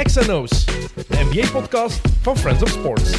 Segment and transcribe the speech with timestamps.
[0.00, 3.10] XNO's, de NBA-podcast van Friends of Sports.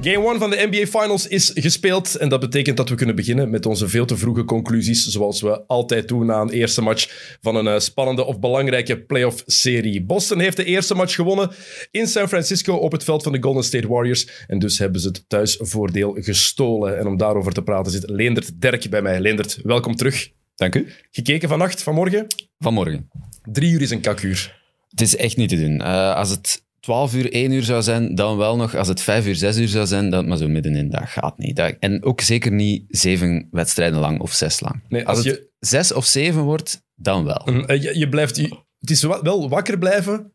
[0.00, 3.50] Game 1 van de NBA Finals is gespeeld en dat betekent dat we kunnen beginnen
[3.50, 7.56] met onze veel te vroege conclusies, zoals we altijd doen na een eerste match van
[7.56, 10.04] een eh, spannende of belangrijke playoff-serie.
[10.04, 11.50] Boston heeft de eerste match gewonnen
[11.90, 15.08] in San Francisco op het veld van de Golden State Warriors en dus hebben ze
[15.08, 16.98] het thuisvoordeel gestolen.
[16.98, 19.20] En om daarover te praten zit Leendert Derk bij mij.
[19.20, 20.36] Leendert, welkom terug.
[20.58, 20.88] Dank u.
[21.10, 22.26] Gekeken vannacht, vanmorgen?
[22.58, 23.08] Vanmorgen.
[23.42, 24.60] Drie uur is een kakuur.
[24.88, 25.80] Het is echt niet te doen.
[25.80, 28.74] Uh, als het 12 uur, 1 uur zou zijn, dan wel nog.
[28.76, 31.12] Als het 5 uur, 6 uur zou zijn, dan maar zo midden in de dag
[31.12, 31.56] gaat niet.
[31.56, 34.82] Dat, en ook zeker niet zeven wedstrijden lang of zes lang.
[34.88, 37.46] Nee, als, als het je- zes of zeven wordt, dan wel.
[37.66, 40.32] Eh, Je, je blijft, je- het is wel wakker blijven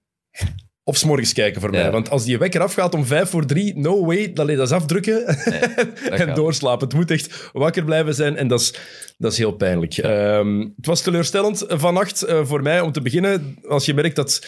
[0.84, 1.84] of 's morgens kijken voor mij.
[1.84, 1.92] Ja.
[1.92, 5.28] Want als die wekker afgaat om vijf voor drie, no way, dan dat is afdrukken
[6.10, 6.88] en gaat doorslapen.
[6.88, 8.74] Het moet echt wakker blijven zijn en dat is,
[9.18, 9.98] dat is heel pijnlijk.
[9.98, 13.58] Ehm, het was teleurstellend vannacht eh, voor mij om te beginnen.
[13.68, 14.46] Als je merkt dat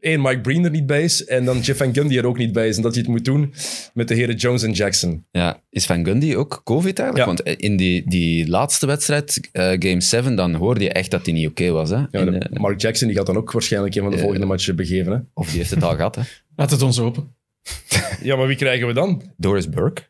[0.00, 2.52] één Mike Breen er niet bij is en dan Jeff Van Gundy er ook niet
[2.52, 3.54] bij is en dat je het moet doen
[3.94, 5.24] met de heren Jones en Jackson.
[5.30, 7.38] Ja, is Van Gundy ook COVID eigenlijk?
[7.38, 7.44] Ja.
[7.44, 11.34] Want in die, die laatste wedstrijd, eh, Game 7, dan hoorde je echt dat hij
[11.34, 11.90] niet oké was.
[11.90, 11.96] Hè?
[11.96, 14.22] Ja, In, eh, Mark Jackson die gaat dan ook waarschijnlijk een van de Ja.
[14.22, 15.12] volgende matchen begeven.
[15.12, 15.18] Hè?
[15.34, 16.14] of die heeft het al gehad.
[16.16, 16.22] Hè?
[16.56, 17.34] Laat het ons open.
[18.22, 19.22] Ja, maar wie krijgen we dan?
[19.36, 20.02] Doris Burke,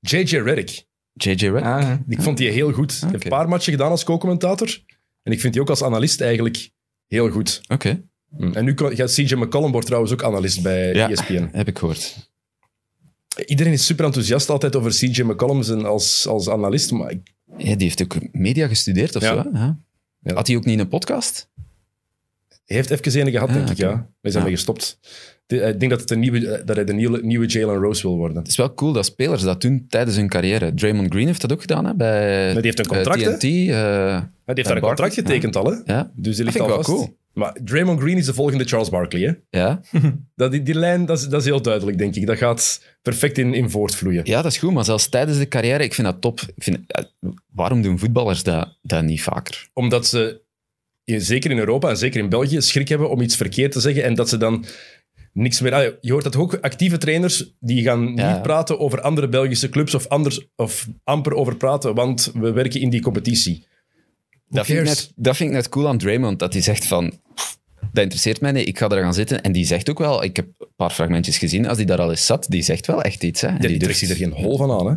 [0.00, 0.84] JJ Redick.
[1.12, 1.62] JJ Redd.
[1.64, 2.90] Ah, Ik vond die heel goed.
[3.00, 3.24] Hij heeft Oké.
[3.24, 4.78] een paar matchen gedaan als co-commentator.
[5.22, 6.70] En ik vind die ook als analist eigenlijk
[7.06, 7.60] heel goed.
[7.68, 8.02] Oké,
[8.38, 11.10] En nu gaat CJ McCollum wordt trouwens ook analist bij Ja.
[11.10, 11.48] ESPN.
[11.52, 12.30] heb ik gehoord.
[13.46, 16.90] Iedereen is super enthousiast altijd over CJ McCollum zijn als, als analist.
[16.92, 19.42] Maar ik- Ja, die heeft ook media gestudeerd of Ja.
[19.42, 19.50] zo.
[19.52, 19.58] Hè?
[19.58, 20.34] Ja.
[20.34, 21.48] Had hij ook niet een podcast?
[22.64, 23.76] hij heeft even een gehad, Ah, denk ik.
[23.76, 23.90] Ja.
[24.22, 24.30] Is Ja.
[24.30, 24.98] daarmee gestopt.
[25.46, 28.16] De- Ik denk dat, het een nieuwe, dat hij de nieuwe, nieuwe Jalen Rose wil
[28.16, 28.36] worden.
[28.36, 30.74] Het is wel cool dat spelers dat doen tijdens hun carrière.
[30.74, 34.54] Draymond Green heeft dat ook gedaan hè, bij die heeft een contract, eh, eh, Hij
[34.54, 35.76] heeft daar een contract getekend al, hè?
[35.84, 36.10] ja.
[36.16, 36.88] Dus die ligt Dat vind ik al wel vast.
[36.88, 37.16] cool.
[37.34, 39.58] Maar Draymond Green is de volgende Charles Barkley, hè?
[39.58, 39.80] Ja.
[40.36, 42.26] Dat, die, die lijn, dat is, dat is heel duidelijk, denk ik.
[42.26, 44.20] Dat gaat perfect in, in voortvloeien.
[44.24, 46.40] ja, dat is goed, maar zelfs tijdens de carrière, ik vind dat top.
[46.56, 46.78] Ik vind,
[47.52, 49.68] waarom doen voetballers dat, dat niet vaker?
[49.72, 50.40] Omdat ze,
[51.04, 54.14] zeker in Europa en zeker in België, schrik hebben om iets verkeerd te zeggen en
[54.14, 54.64] dat ze dan
[55.32, 55.72] niks meer...
[55.74, 58.32] Ah, Je hoort dat ook actieve trainers, die gaan Ja.
[58.32, 62.80] niet praten over andere Belgische clubs of, anders, of amper over praten, want we werken
[62.80, 63.66] in die competitie.
[64.54, 67.20] Dat vind, ik net, dat vind ik net cool aan Draymond, dat hij zegt van...
[67.34, 67.58] "Pff,
[67.92, 69.42] Dat interesseert mij niet, ik ga er gaan zitten.
[69.42, 72.10] En die zegt ook wel, ik heb een paar fragmentjes gezien, als die daar al
[72.10, 73.40] eens zat, die zegt wel echt iets.
[73.40, 73.48] Hè.
[73.48, 74.92] En Die, die durft- trekt zich er geen hol van aan, hè?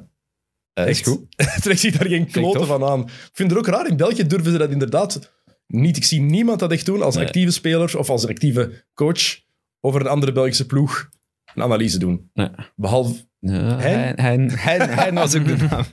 [0.85, 1.07] Is Echt.
[1.07, 1.25] goed.
[1.63, 3.01] trekt zich daar geen kloten van aan.
[3.01, 5.31] Ik vind het ook raar, in België durven ze dat inderdaad
[5.67, 5.97] niet.
[5.97, 7.25] Ik zie niemand dat echt doen als Nee.
[7.25, 9.39] actieve speler of als actieve coach
[9.81, 11.09] over een andere Belgische ploeg
[11.57, 12.29] een analyse doen.
[12.33, 12.49] Nee.
[12.75, 14.49] Behalve Ja, Hein?
[14.51, 15.85] Hein was ook de naam.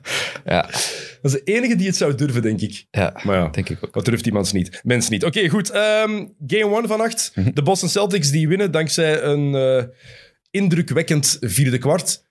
[0.44, 0.72] Ja, Dat
[1.22, 2.86] is de enige die het zou durven, denk ik.
[2.90, 3.92] ja, Maar ja, denk ik ook.
[3.92, 4.80] dat durft die mens niet.
[4.82, 5.24] Mens niet.
[5.24, 5.70] Oké, goed.
[5.70, 7.32] Ehm, game 1 vannacht.
[7.34, 7.50] Mhm.
[7.54, 9.84] De Boston Celtics die winnen dankzij een eh,
[10.50, 12.24] indrukwekkend vierde kwart.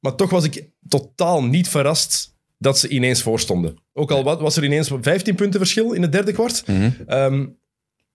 [0.00, 3.76] Maar toch was ik totaal niet verrast dat ze ineens voorstonden.
[3.92, 6.66] Ook al was er ineens 15 punten verschil in het derde kwart.
[6.66, 6.90] Mhm.
[7.06, 7.46] Ehm,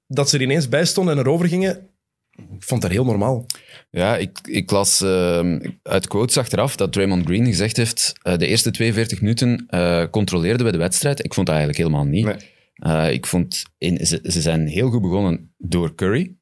[0.08, 1.90] dat ze er ineens bij stonden en erover gingen,
[2.38, 3.46] ik vond dat heel normaal.
[3.90, 8.48] Ja, ik, ik las ehm, uit quotes achteraf dat Draymond Green gezegd heeft eh, de
[8.48, 11.26] eerste 42 minuten eh, controleerden we de wedstrijd.
[11.26, 12.26] Ik vond dat eigenlijk helemaal niet.
[12.26, 12.36] Nee.
[12.76, 16.36] Eh, ik vond, in, ze, ze zijn heel goed begonnen door Curry.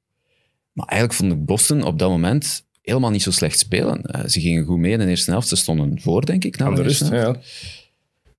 [0.72, 4.30] Maar eigenlijk vond ik Boston op dat moment helemaal niet zo slecht spelen.
[4.30, 5.48] Ze gingen goed mee in de eerste helft.
[5.48, 7.10] Ze stonden voor, denk ik, na de rust.
[7.10, 7.36] Ja.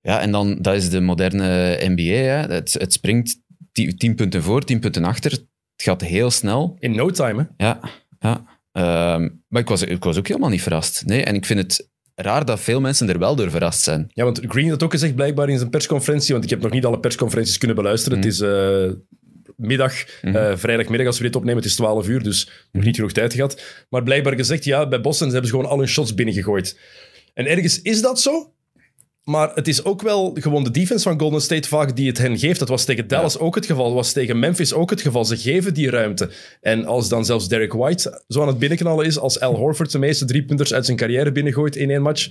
[0.03, 2.03] Ja, en dan, dat is de moderne NBA.
[2.03, 2.55] Hè.
[2.55, 3.41] Het, het springt
[3.73, 5.45] 10 punten voor, 10 punten achter.
[5.77, 6.77] Het gaat heel snel.
[6.79, 7.67] In no time, hè?
[7.67, 7.81] Ja,
[8.19, 8.45] ja.
[8.73, 11.03] Ehm, maar ik was, ik was ook helemaal niet verrast.
[11.07, 14.11] Nee, en ik vind het raar dat veel mensen er wel door verrast zijn.
[14.13, 16.85] Ja, want Green had ook gezegd blijkbaar in zijn persconferentie, want ik heb nog niet
[16.85, 18.19] alle persconferenties kunnen beluisteren.
[18.19, 18.91] Het is eh,
[19.57, 23.13] middag, eh, vrijdagmiddag als we dit opnemen, het is 12 uur, dus nog niet genoeg
[23.13, 23.63] tijd gehad.
[23.89, 26.79] Maar blijkbaar gezegd, ja, bij Boston hebben ze gewoon al hun shots binnengegooid.
[27.35, 28.55] En ergens is dat zo,
[29.27, 32.39] maar het is ook wel gewoon de defense van Golden State vaak die het hen
[32.39, 32.59] geeft.
[32.59, 35.25] Dat was tegen Dallas ook het geval, dat was tegen Memphis ook het geval.
[35.25, 36.31] Ze geven die ruimte.
[36.61, 40.03] En als dan zelfs Derek White zo aan het binnenknallen is, als Al Horford zijn
[40.03, 42.29] meeste driepunters uit zijn carrière binnengooit in één match,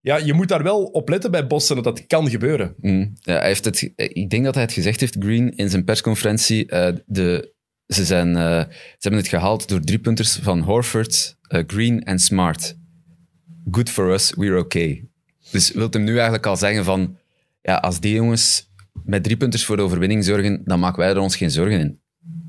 [0.00, 2.74] ja, je moet daar wel op letten bij Boston dat dat kan gebeuren.
[2.80, 3.12] Mm.
[3.20, 6.66] Ja, hij heeft het, ik denk dat hij het gezegd heeft, Green, in zijn persconferentie.
[6.66, 7.54] eh, de,
[7.86, 12.76] ze, zijn, eh, ze hebben het gehaald door driepunters van Horford, eh, Green en Smart.
[13.70, 15.07] Good for us, we're okay.
[15.50, 17.16] Dus wilt hem nu eigenlijk al zeggen van...
[17.62, 18.68] Ja, als die jongens
[19.04, 22.00] met driepunters voor de overwinning zorgen, dan maken wij er ons geen zorgen in.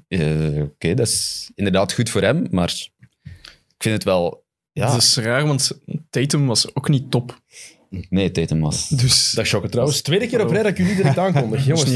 [0.07, 2.89] Eh, Oké, dat is inderdaad goed voor hem, maar
[3.23, 4.43] ik vind het wel...
[4.71, 5.79] Ja, Dat is raar, want
[6.09, 7.41] Tatum was ook niet top.
[8.09, 8.89] Nee, Tatum was...
[8.89, 10.01] Dus Dat shocken trouwens.
[10.01, 11.65] Tweede keer op rij dat ik u niet direct aankondig.
[11.65, 11.95] Jongens, niet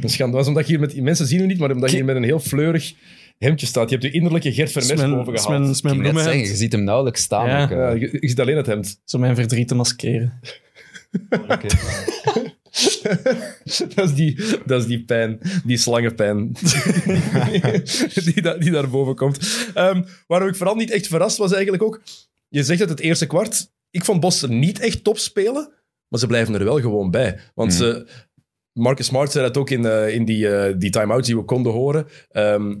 [0.00, 0.32] dat is schande.
[0.32, 1.00] Dat is omdat je hier met...
[1.00, 2.94] Mensen zien u niet, maar omdat je hier met een heel fleurig
[3.38, 3.90] hemdje staat.
[3.90, 5.74] Je hebt je innerlijke Gert mijn, boven is mijn, gehaald.
[5.74, 7.46] is mijn Ik net zeggen, je ziet hem nauwelijks staan.
[7.46, 7.62] Ja.
[7.62, 7.76] ook, eh.
[7.76, 9.00] Ja, je, je ziet alleen het hemd.
[9.04, 10.40] Zo mijn verdriet te maskeren.
[11.48, 11.66] Oké.
[13.94, 16.52] dat, is die, dat is die pijn, die slangenpijn
[18.24, 19.38] die, da- die daar boven komt.
[19.74, 22.02] Ehm, waarom ik vooral niet echt verrast was eigenlijk ook...
[22.48, 23.70] Je zegt dat het eerste kwart...
[23.90, 25.72] Ik vond Boston niet echt top spelen,
[26.08, 27.38] maar ze blijven er wel gewoon bij.
[27.54, 28.06] Want ze...
[28.72, 31.72] Marcus Smart zei dat ook in, eh, in die, eh, die time-outs die we konden
[31.72, 32.06] horen.
[32.28, 32.74] Ehm,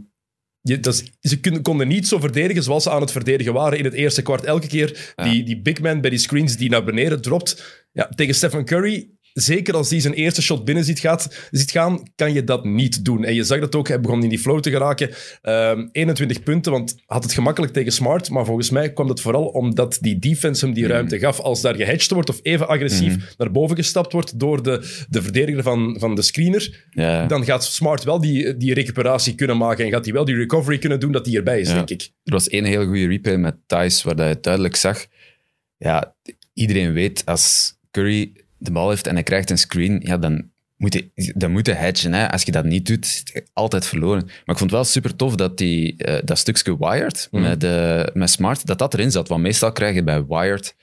[0.62, 3.78] je, dat is- ze kun- konden niet zo verdedigen zoals ze aan het verdedigen waren
[3.78, 4.44] in het eerste kwart.
[4.44, 5.24] Elke keer Ja.
[5.24, 7.84] die, die big man bij die screens die naar beneden dropt.
[7.92, 12.02] Ja, tegen Stephen Curry, zeker als hij zijn eerste shot binnen ziet, gaat, ziet gaan,
[12.14, 13.24] kan je dat niet doen.
[13.24, 15.10] En je zag dat ook, hij begon in die flow te geraken.
[15.42, 18.30] Ehm, 21 punten, want had het gemakkelijk tegen Smart.
[18.30, 21.40] Maar volgens mij kwam dat vooral omdat die defense hem die ruimte gaf.
[21.40, 25.62] Als daar gehedged wordt of even agressief naar boven gestapt wordt door de, de verdediger
[25.62, 27.26] van, van de screener, Ja.
[27.26, 30.78] dan gaat Smart wel die, die recuperatie kunnen maken en gaat hij wel die recovery
[30.78, 31.74] kunnen doen dat hij erbij is, Ja.
[31.74, 32.10] denk ik.
[32.24, 35.06] Er was één hele goede replay met Thijs, waar je duidelijk zag.
[35.76, 36.14] Ja,
[36.54, 38.32] iedereen weet als Curry
[38.62, 41.72] de bal heeft en hij krijgt een screen, ja, dan moet je, dan moet je
[41.72, 42.12] hedgen.
[42.12, 42.30] Hè.
[42.30, 44.24] Als je dat niet doet, is het altijd verloren.
[44.24, 47.42] Maar ik vond het wel super tof dat die, eh, dat stukje wired Mhm.
[47.42, 49.28] met, eh, met Smart, dat dat erin zat.
[49.28, 50.74] Want meestal krijg je bij wired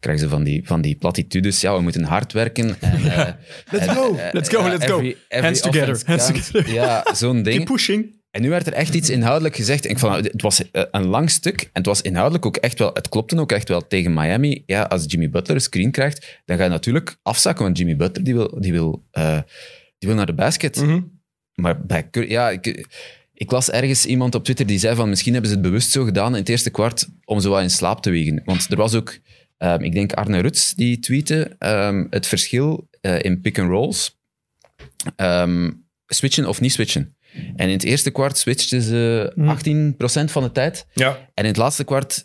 [0.00, 1.60] krijgen ze van die, van die platitudes.
[1.60, 2.76] Ja, we moeten hard werken.
[2.80, 3.28] En, eh,
[3.70, 4.14] Let's en, go.
[4.16, 4.94] eh, Let's go, let's go.
[4.98, 6.72] every- every Hands together, hands together.
[6.72, 7.56] Ja, zo'n ding.
[7.56, 8.16] Keep pushing.
[8.30, 9.84] En nu werd er echt iets inhoudelijk gezegd.
[9.84, 11.60] En ik vond, het was eh, een lang stuk.
[11.60, 12.90] En het was inhoudelijk ook echt wel...
[12.92, 14.62] Het klopte ook echt wel tegen Miami.
[14.66, 17.64] Ja, als Jimmy Butler een screen krijgt, dan ga je natuurlijk afzakken.
[17.64, 19.40] Want Jimmy Butler die wil, die wil, eh,
[19.98, 20.76] die wil naar de basket.
[20.76, 21.00] Mhm.
[21.54, 22.08] Maar bij.
[22.10, 22.86] Ja, ik,
[23.34, 26.04] ik las ergens iemand op Twitter die zei van misschien hebben ze het bewust zo
[26.04, 28.42] gedaan in het eerste kwart om zo wat in slaap te wiegen.
[28.44, 29.18] Want er was ook...
[29.56, 34.18] ehm, ik denk Arne Ruts die tweette ehm, het verschil eh, in pick-and-rolls.
[35.16, 35.70] Ehm,
[36.06, 37.16] switchen of niet switchen.
[37.56, 39.32] En in het eerste kwart switchten ze
[40.28, 40.86] 18% van de tijd.
[40.94, 42.24] Ja, En in het laatste kwart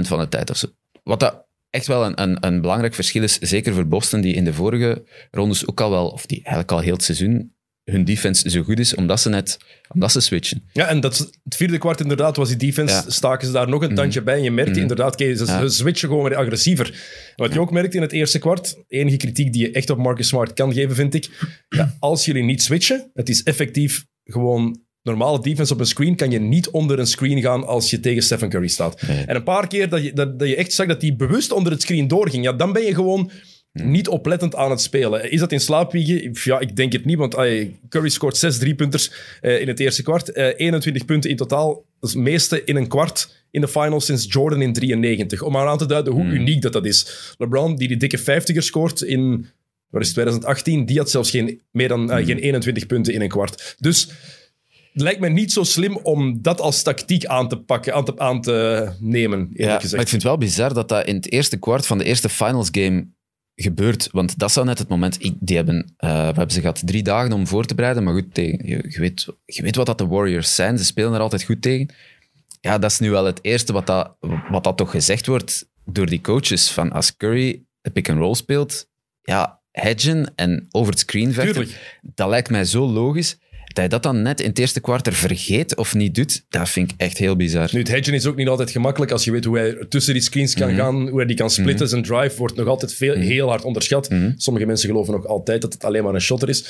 [0.00, 0.66] van de tijd of zo.
[1.02, 4.44] Wat dat echt wel een, een, een belangrijk verschil is, zeker voor Boston, die in
[4.44, 7.54] de vorige rondes ook al wel, of die eigenlijk al heel het seizoen,
[7.84, 9.58] hun defense zo goed is, omdat ze net
[9.88, 10.62] omdat ze switchen.
[10.72, 13.04] Ja, en dat, het vierde kwart inderdaad was die defense, Ja.
[13.10, 14.36] staken ze daar nog een tandje bij.
[14.36, 14.80] En je merkte Mhm.
[14.82, 15.68] inderdaad, kijk, ze, Ja.
[15.68, 16.86] switchen gewoon weer agressiever.
[16.86, 16.94] En
[17.36, 20.28] wat je ook merkte in het eerste kwart, enige kritiek die je echt op Marcus
[20.28, 21.28] Smart kan geven, vind ik,
[21.68, 26.30] ja, als jullie niet switchen, het is effectief gewoon normale defense op een screen, kan
[26.30, 29.02] je niet onder een screen gaan als je tegen Stephen Curry staat.
[29.06, 29.24] Nee.
[29.24, 31.72] En een paar keer dat je, dat, dat je echt zag dat hij bewust onder
[31.72, 33.30] het screen doorging, ja, dan ben je gewoon
[33.72, 35.30] niet oplettend aan het spelen.
[35.30, 36.30] Is dat in slaapwiegen?
[36.44, 40.02] Ja, ik denk het niet, want ay, Curry scoort zes driepunters eh in het eerste
[40.02, 40.32] kwart.
[40.32, 41.84] Eh 21 punten in totaal.
[42.00, 45.42] Dat is het meeste in een kwart in de finals sinds Jordan in 93.
[45.42, 47.34] Om maar aan te duiden hoe uniek dat, dat is.
[47.38, 49.46] LeBron, die die dikke 50er scoort in
[49.90, 53.20] wat is het, 2018, die had zelfs geen, meer dan, eh, geen 21 punten in
[53.20, 53.74] een kwart.
[53.78, 54.08] Dus
[54.92, 58.18] het lijkt me niet zo slim om dat als tactiek aan te pakken, aan te,
[58.18, 61.56] aan te nemen, Ja, maar ik vind het wel bizar dat dat in het eerste
[61.56, 63.06] kwart van de eerste finals game
[63.54, 64.08] gebeurt.
[64.12, 65.24] Want dat zou net het moment...
[65.24, 68.04] ik- Die hebben, eh, we hebben ze gehad drie dagen om voor te bereiden.
[68.04, 70.78] Maar goed, tegen, je, je weet, je weet wat dat de Warriors zijn.
[70.78, 71.88] Ze spelen er altijd goed tegen.
[72.60, 74.16] Ja, dat is nu wel het eerste wat dat,
[74.50, 76.70] wat dat toch gezegd wordt door die coaches.
[76.70, 78.88] Van als Curry de pick-and-roll speelt,
[79.22, 81.54] ja, hedgen en over het screen vechten.
[81.54, 81.98] Tuurlijk.
[82.14, 83.36] Dat lijkt mij zo logisch.
[83.72, 86.92] Dat je dat dan net in het eerste kwartier vergeet of niet doet, dat vind
[86.92, 87.68] ik echt heel bizar.
[87.72, 90.22] Nu, het hedgen is ook niet altijd gemakkelijk als je weet hoe hij tussen die
[90.22, 91.88] screens kan gaan, hoe hij die kan splitten.
[91.88, 94.10] Zijn drive wordt nog altijd veel, heel hard onderschat.
[94.36, 96.68] Sommige mensen geloven nog altijd dat het alleen maar een shotter is.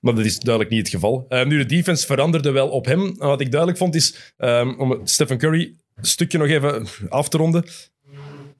[0.00, 1.24] Maar dat is duidelijk niet het geval.
[1.28, 3.14] Eh, nu, de defense veranderde wel op hem.
[3.18, 7.36] Wat ik duidelijk vond is, ehm, om Stephen Curry een stukje nog even af te
[7.36, 7.64] ronden,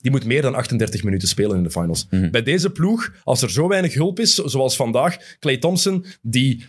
[0.01, 2.07] die moet meer dan 38 minuten spelen in de finals.
[2.31, 6.65] Bij deze ploeg, als er zo weinig hulp is, zoals vandaag, Clay Thompson, die...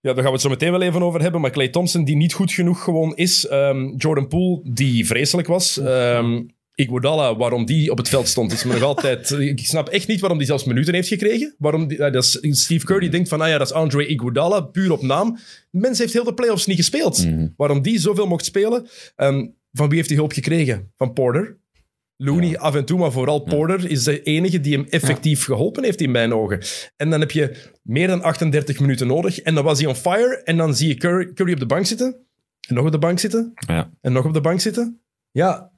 [0.00, 1.40] Ja, daar gaan we het zo meteen wel even over hebben.
[1.40, 3.46] Maar Clay Thompson, die niet goed genoeg gewoon is.
[3.46, 5.78] Ehm, Jordan Poole, die vreselijk was.
[5.78, 6.40] Ehm
[6.76, 9.30] Iguodala, waarom die op het veld stond, is me nog altijd...
[9.30, 11.54] Ik snap echt niet waarom die zelfs minuten heeft gekregen.
[11.58, 14.06] Waarom die, eh, dat is, Steve Kerr die denkt van, ah ja, dat is Andre
[14.06, 15.38] Iguodala, puur op naam.
[15.70, 17.26] De mens heeft heel de playoffs niet gespeeld.
[17.56, 18.86] Waarom die zoveel mocht spelen.
[19.16, 20.92] Ehm, van wie heeft hij hulp gekregen?
[20.96, 21.56] Van Porter.
[22.16, 26.00] Looney af en toe, maar vooral Porter is de enige die hem effectief geholpen heeft
[26.00, 26.60] in mijn ogen.
[26.96, 30.40] En dan heb je meer dan 38 minuten nodig en dan was hij on fire
[30.44, 32.16] en dan zie je Curry, Curry op de bank zitten
[32.68, 33.90] en nog op de bank zitten Ja.
[34.00, 35.00] en nog op de bank zitten.
[35.30, 35.70] Ja,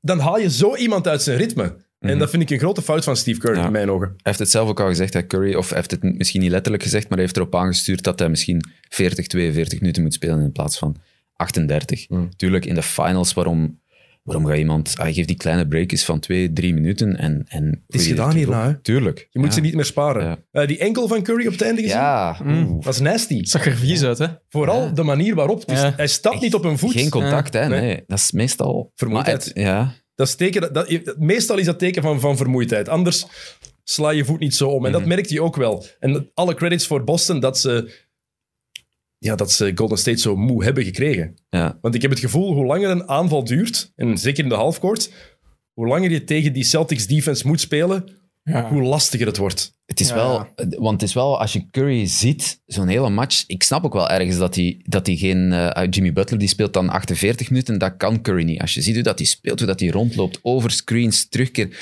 [0.00, 1.76] dan haal je zo iemand uit zijn ritme.
[1.98, 3.66] En dat vind ik een grote fout van Steve Curry Ja.
[3.66, 4.06] in mijn ogen.
[4.08, 6.50] Hij heeft het zelf ook al gezegd, hè, Curry, of hij heeft het misschien niet
[6.50, 10.40] letterlijk gezegd, maar hij heeft erop aangestuurd dat hij misschien 40, 42 minuten moet spelen
[10.40, 10.96] in plaats van
[11.36, 12.08] 38.
[12.08, 12.28] Mm.
[12.36, 13.80] Tuurlijk, in de finals, waarom,
[14.24, 14.92] waarom ga iemand...
[14.98, 17.44] Hij geeft die kleine breakjes van twee, drie minuten en...
[17.48, 18.80] en Het is gedaan hierna, hè.
[18.80, 19.28] Tuurlijk.
[19.30, 19.54] Je moet Ja.
[19.54, 20.24] ze niet meer sparen.
[20.24, 20.60] Ja.
[20.60, 21.96] Eh, die enkel van Curry op het einde gezien?
[21.96, 22.84] Ja, oeh.
[22.84, 23.36] Dat is nasty.
[23.36, 24.26] Het zag er vies uit, hè?
[24.48, 24.90] Vooral Ja.
[24.90, 25.60] de manier waarop.
[25.60, 25.92] Het is- Ja.
[25.96, 26.92] Hij stapt niet op een voet.
[26.92, 27.68] geen contact, hè?
[27.68, 27.80] Nee.
[27.80, 28.04] Nee.
[28.06, 28.92] dat is meestal...
[28.94, 29.44] Vermoeidheid.
[29.44, 32.88] Het- ja, Dat is teken, dat, dat- meestal is dat teken van, van vermoeidheid.
[32.88, 33.26] Anders
[33.84, 34.86] sla je voet niet zo om.
[34.86, 35.08] En dat Mhm.
[35.10, 35.84] merkte je ook wel.
[36.00, 37.92] En alle credits voor Boston dat ze,
[39.24, 41.34] ja, dat ze Golden State zo moe hebben gekregen.
[41.48, 41.78] ja.
[41.80, 45.10] Want ik heb het gevoel, hoe langer een aanval duurt, en zeker in de halfcourt,
[45.72, 48.04] hoe langer je tegen die Celtics defense moet spelen,
[48.42, 48.68] Ja.
[48.68, 49.72] hoe lastiger het wordt.
[49.86, 50.14] Het is Ja.
[50.14, 50.46] wel,
[50.78, 54.08] want het is wel, als je Curry ziet, zo'n hele match, ik snap ook wel
[54.10, 57.96] ergens dat hij, dat hij geen, eh, Jimmy Butler die speelt dan 48 minuten, dat
[57.96, 58.60] kan Curry niet.
[58.60, 61.78] Als je ziet hoe dat hij speelt, hoe dat hij rondloopt, over screens, terugkeer,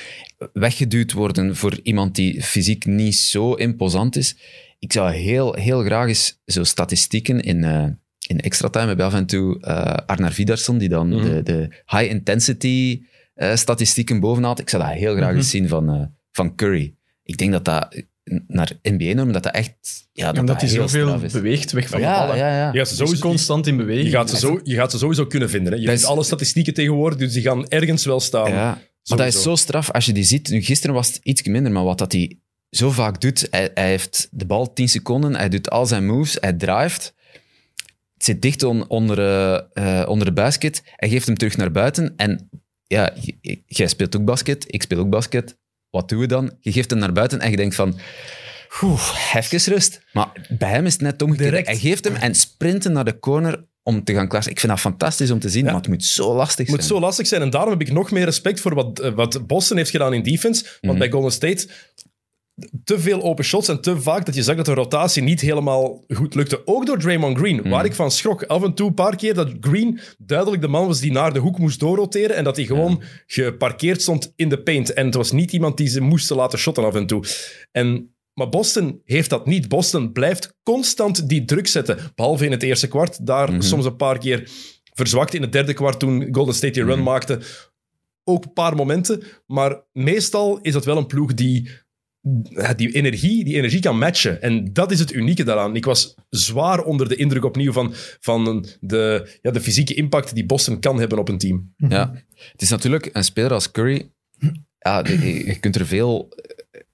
[0.53, 4.37] weggeduwd worden voor iemand die fysiek niet zo imposant is.
[4.83, 7.85] Ik zou heel, heel graag eens zo statistieken in, eh,
[8.27, 11.23] in extra time hebben af en toe eh, Arnar Vidarsson, die dan Mhm.
[11.23, 13.03] de, de high intensity
[13.35, 14.61] eh, statistieken bovenhaalt.
[14.61, 16.95] Ik zou dat heel graag eens zien van, eh, van Curry.
[17.23, 18.03] Ik denk dat dat
[18.47, 20.09] naar NBA-normen, dat dat echt...
[20.13, 22.37] Ja, dat Omdat hij heel zoveel beweegt, weg van de Ja, ballen.
[22.37, 22.73] ja, ja.
[22.73, 24.07] Je gaat ze sowieso, constant in beweging.
[24.07, 25.73] je gaat ze zo, je gaat ze sowieso kunnen vinden.
[25.73, 25.79] Hè.
[25.79, 28.51] Je ziet is- alle statistieken tegenwoordig, dus die gaan ergens wel staan.
[28.51, 29.91] Ja, maar dat is zo straf.
[29.91, 32.39] Als je die ziet, nu gisteren was het iets minder, maar wat dat hij
[32.77, 36.37] zo vaak doet, hij, hij heeft de bal 10 seconden, hij doet al zijn moves,
[36.41, 37.15] hij drijft,
[38.15, 41.71] het zit dicht on- onder, eh, eh, onder de basket, hij geeft hem terug naar
[41.73, 42.51] buiten en
[42.87, 43.13] ja,
[43.67, 45.57] jij speelt ook basket, ik speel ook basket.
[45.91, 46.57] Wat doen we dan?
[46.61, 47.99] Je geeft hem naar buiten en je denkt van,
[49.35, 50.01] even rust.
[50.13, 51.49] Maar bij hem is het net omgekeerd.
[51.51, 51.67] Direct.
[51.67, 54.53] Hij geeft hem en sprinten naar de corner om te gaan klassen.
[54.53, 55.71] Ik vind dat fantastisch om te zien, Ja.
[55.71, 56.89] maar het moet zo lastig Het moet zijn.
[56.95, 57.43] zo lastig zijn.
[57.43, 60.23] En daarom heb ik nog meer respect voor wat, eh, wat Boston heeft gedaan in
[60.23, 60.63] defense.
[60.65, 60.99] Want Mhm.
[60.99, 61.69] bij Golden State
[62.85, 66.05] te veel open shots en te vaak dat je zag dat de rotatie niet helemaal
[66.09, 66.67] goed lukte.
[66.67, 67.69] Ook door Draymond Green, Mhm.
[67.69, 68.43] waar ik van schrok.
[68.43, 71.39] Af en toe een paar keer dat Green duidelijk de man was die naar de
[71.39, 74.93] hoek moest doorroteren en dat hij gewoon geparkeerd stond in de paint.
[74.93, 77.25] En het was niet iemand die ze moesten laten shotten af en toe.
[77.73, 79.69] En, maar Boston heeft dat niet.
[79.69, 81.99] Boston blijft constant die druk zetten.
[82.15, 83.27] Behalve in het eerste kwart.
[83.27, 83.61] Daar Mhm.
[83.61, 84.49] soms een paar keer
[84.95, 87.03] verzwakt in het derde kwart toen Golden State die run Mhm.
[87.05, 87.39] maakte.
[88.25, 89.23] Ook een paar momenten.
[89.47, 91.71] Maar meestal is dat wel een ploeg die
[92.77, 94.43] die, energie, die energie kan matchen.
[94.43, 95.77] En dat is het unieke daaraan.
[95.77, 100.47] Ik was zwaar onder de indruk opnieuw van, van de, ja, de fysieke impact die
[100.47, 101.75] Boston kan hebben op een team.
[101.77, 102.13] Ja,
[102.53, 104.11] het is natuurlijk een speler als Curry.
[104.79, 106.29] Ja, je, kunt er veel,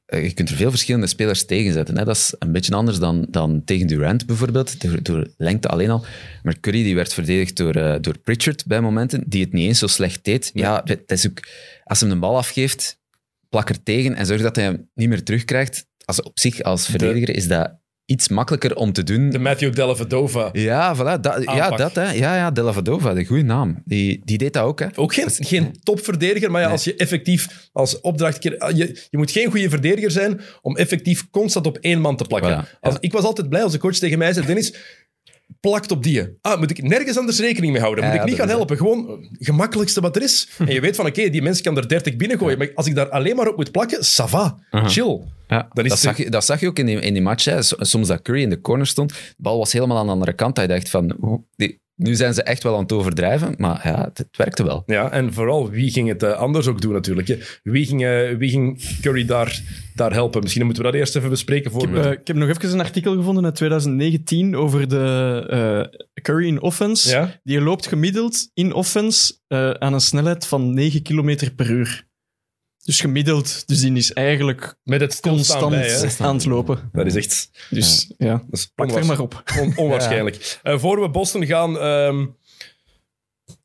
[0.06, 1.98] eh, je kunt er veel verschillende spelers tegen zetten.
[1.98, 2.04] Hè.
[2.04, 6.04] Dat is een beetje anders dan, dan tegen Durant bijvoorbeeld, door, door lengte alleen al.
[6.42, 9.78] Maar Curry die werd verdedigd door, eh, door Pritchard bij momenten, die het niet eens
[9.78, 10.50] zo slecht deed.
[10.54, 11.48] Ja, dat is ook,
[11.84, 12.97] als hij hem de bal afgeeft,
[13.48, 15.86] plak er tegen en zorg dat hij hem niet meer terugkrijgt.
[16.04, 19.30] Als, op zich, als verdediger, is dat iets makkelijker om te doen.
[19.30, 20.48] De Matthew Dellavedova.
[20.52, 22.12] Ja, voilà, ja, dat, hè.
[22.12, 23.82] Ja, ja, Della Vadova, de goede naam.
[23.84, 24.86] Die, die deed dat ook, hè.
[24.94, 26.76] Ook geen, geen topverdediger, maar ja, Nee.
[26.76, 28.42] als je effectief als opdracht...
[28.42, 32.64] Je, je moet geen goede verdediger zijn om effectief constant op één man te plakken.
[32.66, 34.74] Voilà, Als, ik was altijd blij als de coach tegen mij zei, Dennis,
[35.60, 36.36] plakt op die.
[36.40, 38.04] Ah, moet ik nergens anders rekening mee houden?
[38.04, 38.76] Moet Ja, ik niet gaan helpen?
[38.76, 40.48] Gewoon eh, gemakkelijkste wat er is.
[40.58, 43.08] En je weet van, oké, die mens kan er 30 binnengooien, maar als ik daar
[43.08, 44.88] alleen maar op moet plakken, ça va, Aha.
[44.88, 45.20] chill.
[45.48, 47.44] Ja, dat, het- zag je, dat zag je ook in die, in die match.
[47.44, 47.62] Hè.
[47.62, 50.60] Soms dat Curry in de corner stond, de bal was helemaal aan de andere kant.
[50.60, 51.16] Je dacht van,
[51.56, 53.54] die- nu zijn ze echt wel aan het overdrijven.
[53.56, 54.82] Maar ja, het, het werkte wel.
[54.86, 57.28] Ja, en vooral, wie ging het eh, anders ook doen natuurlijk?
[57.28, 57.38] Hè?
[57.62, 59.60] Wie, ging, eh, wie ging Curry daar,
[59.94, 60.42] daar helpen?
[60.42, 62.72] Misschien moeten we dat eerst even bespreken voor Ik heb, eh, ik heb nog even
[62.72, 67.10] een artikel gevonden uit 2019 over de eh, Curry in offense.
[67.10, 67.40] Ja?
[67.42, 72.07] Die loopt gemiddeld in offense eh, aan een snelheid van 9 km per uur.
[72.84, 76.90] Dus gemiddeld, dus die is eigenlijk Met het constant bij, aan het lopen.
[76.92, 79.42] Dat is echt Dus ja, dat plak er onwaars- maar op.
[79.60, 80.58] on- onwaarschijnlijk.
[80.62, 81.78] Eh, voor we Boston gaan...
[81.78, 82.26] ehm,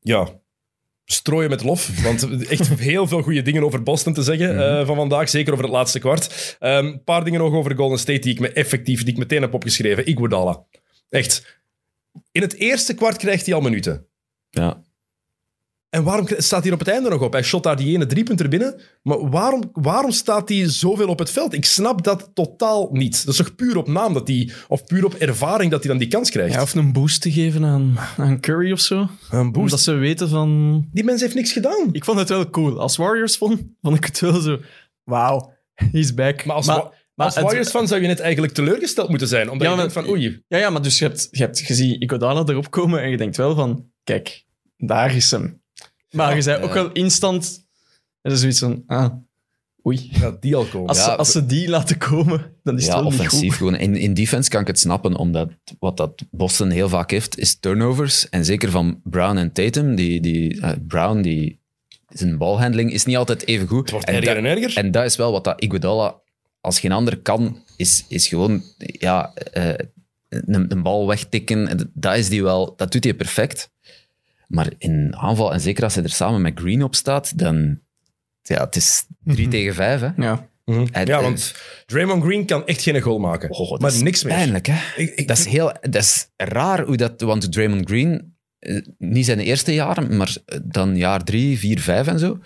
[0.00, 0.28] ja,
[1.04, 2.02] strooien met lof.
[2.02, 5.28] Want echt heel veel goede dingen over Boston te zeggen eh, van vandaag.
[5.28, 6.56] Zeker over het laatste kwart.
[6.60, 9.42] Ehm, Een paar dingen nog over Golden State die ik me effectief, die ik meteen
[9.42, 10.08] heb opgeschreven.
[10.08, 10.64] Iguodala.
[11.10, 11.58] Echt.
[12.32, 14.06] In het eerste kwart krijgt hij al minuten.
[14.50, 14.82] Ja.
[15.94, 17.32] En waarom staat hij er op het einde nog op?
[17.32, 18.80] Hij shot daar die ene driepunter binnen.
[19.02, 21.52] Maar waarom, waarom staat hij zoveel op het veld?
[21.52, 23.24] Ik snap dat totaal niet.
[23.24, 25.98] Dat is toch puur op naam dat hij, of puur op ervaring dat hij dan
[25.98, 26.54] die kans krijgt?
[26.54, 29.08] Ja, of een boost te geven aan, aan Curry of zo.
[29.30, 29.56] een boost.
[29.64, 30.48] Omdat ze weten van...
[30.92, 31.88] Die mens heeft niks gedaan.
[31.92, 32.80] Ik vond het wel cool.
[32.80, 34.58] Als Warriors vond, vond ik het wel zo...
[35.04, 36.44] Wauw, he's back.
[36.44, 39.50] Maar als, wa- als het- Warriors-fan zou je net eigenlijk teleurgesteld moeten zijn.
[39.50, 41.60] Omdat Ja, je maar- denkt van, oei, Ja, ja, maar dus je hebt, je hebt
[41.60, 44.44] gezien Iguodala erop komen en je denkt wel van, kijk,
[44.76, 45.62] daar is hem.
[46.14, 47.66] Maar je zei ook wel instant,
[48.20, 49.12] er is zoiets van, ah,
[49.86, 50.08] oei.
[50.12, 50.88] gaat die al komen.
[50.88, 53.54] Als, Ja, ze, als ze die laten komen, dan is het wel niet goed.
[53.54, 53.76] gewoon.
[53.76, 57.58] In, in defense kan ik het snappen, omdat wat dat Boston heel vaak heeft, is
[57.58, 58.28] turnovers.
[58.28, 59.94] En zeker van Brown en Tatum.
[59.94, 61.62] Die, die, eh, Brown die
[62.08, 63.80] zijn balhandling is niet altijd even goed.
[63.82, 64.76] Het wordt En erger dat- en erger.
[64.84, 66.20] En dat is wel wat dat Iguodala
[66.60, 69.68] als geen ander kan, is, is gewoon ja, eh,
[70.28, 71.68] een, een bal wegtikken.
[71.68, 73.70] En Dat, is die wel, dat doet hij perfect.
[74.54, 77.80] Maar in aanval, en zeker als hij er samen met Green op staat, dan
[78.42, 80.00] ja, het is 3 tegen 5.
[80.00, 80.08] Hè.
[80.16, 80.48] Ja.
[80.64, 81.54] En- ja, en- want
[81.86, 83.50] Draymond Green kan echt geen goal maken.
[83.50, 84.34] Oh, dat maar is niks meer.
[84.34, 85.02] Pijnlijk, hè?
[85.02, 87.20] Ik- ik dat, is heel, dat is raar hoe dat...
[87.20, 92.18] Want Draymond Green, eh, niet zijn eerste jaren, maar dan jaar drie, vier, vijf en
[92.18, 92.38] zo,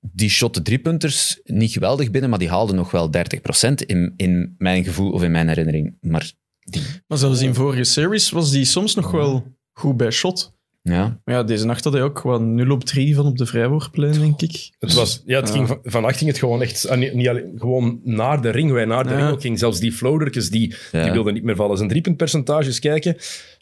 [0.00, 4.84] die shotte driepunters niet geweldig binnen, maar die haalden nog wel 30% in, in mijn
[4.84, 5.96] gevoel of in mijn herinnering.
[6.00, 6.82] Maar die...
[7.06, 10.51] Maar zelfs in vorige series was die soms nog wel goed bij shot.
[10.82, 13.46] Ja, Maar ja, deze nacht had hij ook wat 0 op 3 van op de
[13.46, 14.70] vrijworplijn, denk ik.
[14.78, 15.54] Het was, ja, het Ja.
[15.54, 18.70] ging van, vannacht ging het gewoon echt ah, niet, niet alleen, gewoon naar de ring.
[18.72, 19.16] Wij naar de Ja.
[19.16, 19.58] ring ook ging.
[19.58, 21.02] Zelfs die floatertjes, die, Ja.
[21.02, 21.76] die wilden niet meer vallen.
[21.76, 23.16] Zijn driepuntpercentages kijken.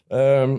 [0.07, 0.57] Ehm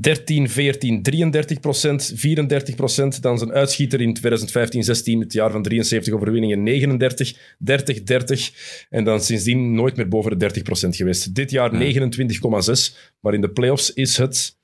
[0.00, 3.22] 13, 14, 33 procent, 34 procent.
[3.22, 8.50] Dan zijn uitschieter in 2015, 16, het jaar van 73 overwinningen, 39, 30, 30.
[8.90, 11.34] En dan sindsdien nooit meer boven de 30 procent geweest.
[11.34, 13.12] Dit jaar 29,6.
[13.20, 14.55] Maar in de playoffs is het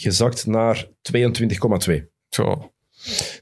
[0.00, 1.94] gezakt naar 22,2.
[2.28, 2.72] zo.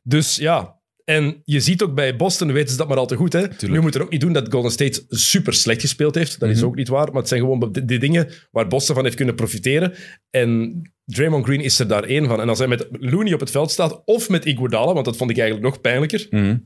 [0.03, 3.33] Dus ja, en je ziet ook bij Boston, weten ze dat maar al te goed.
[3.33, 3.47] Hè?
[3.67, 6.41] Nu moet er ook niet doen dat Golden State super slecht gespeeld heeft.
[6.41, 7.07] Dat is ook niet waar.
[7.07, 9.95] Maar het zijn gewoon de, de dingen waar Boston van heeft kunnen profiteren.
[10.31, 12.41] En Draymond Green is er daar één van.
[12.41, 15.31] En als hij met Looney op het veld staat, of met Iguodala, want dat vond
[15.31, 16.57] ik eigenlijk nog pijnlijker, Mhm.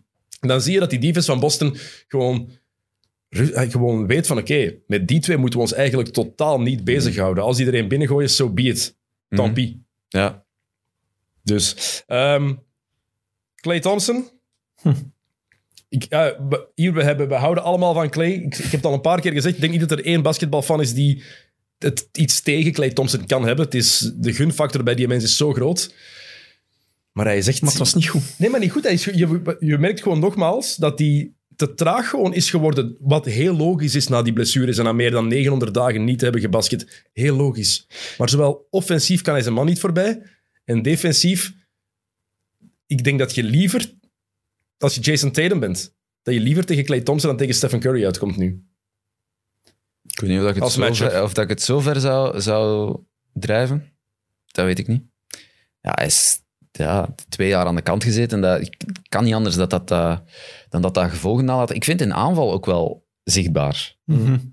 [0.41, 1.77] dan zie je dat die defense van Boston
[2.09, 2.51] gewoon,
[3.29, 7.45] eh, gewoon weet van oké, met die twee moeten we ons eigenlijk totaal niet bezighouden.
[7.45, 8.97] Als die er één binnengooien, so be it.
[9.35, 9.55] Tant Mhm.
[9.55, 9.75] pis.
[10.09, 10.45] Ja.
[11.43, 12.55] Dus, ehm
[13.55, 14.31] Clay Thompson.
[15.89, 18.31] Ik, ja, we, hier, we, hebben, we houden allemaal van Clay.
[18.31, 19.55] Ik, ik heb het al een paar keer gezegd.
[19.55, 21.23] Ik denk niet dat er één basketbalfan is die
[21.79, 23.65] het iets tegen Clay Thompson kan hebben.
[23.65, 25.95] Het is, de gunfactor bij die mens is zo groot.
[27.13, 27.43] Maar hij.
[27.61, 28.23] Maar het was niet goed.
[28.39, 28.83] Nee, maar niet goed.
[28.83, 32.97] Hij is, je, je merkt gewoon nogmaals dat hij te traag gewoon is geworden.
[33.01, 36.25] Wat heel logisch is na die blessures en na meer dan 900 dagen niet te
[36.25, 37.07] hebben gebasket.
[37.13, 37.87] Heel logisch.
[38.19, 40.23] Maar zowel offensief kan hij zijn man niet voorbij.
[40.65, 41.53] En defensief,
[42.87, 43.93] ik denk dat je liever,
[44.79, 48.05] als je Jason Tatum bent, dat je liever tegen Clay Thompson dan tegen Stephen Curry
[48.05, 48.65] uitkomt nu.
[50.03, 52.01] Ik weet niet of, dat ik het zo ver, of dat ik het zo ver
[52.01, 52.99] zou, zou
[53.33, 53.93] drijven.
[54.47, 55.03] Dat weet ik niet.
[55.81, 56.41] Ja, hij is
[56.73, 58.41] ja, twee jaar aan de kant gezeten.
[58.41, 58.77] Dat, ik
[59.09, 60.19] kan niet anders dat dat, eh,
[60.73, 61.75] dan dat dat gevolgen nalaat.
[61.75, 63.97] Ik vind in aanval ook wel zichtbaar.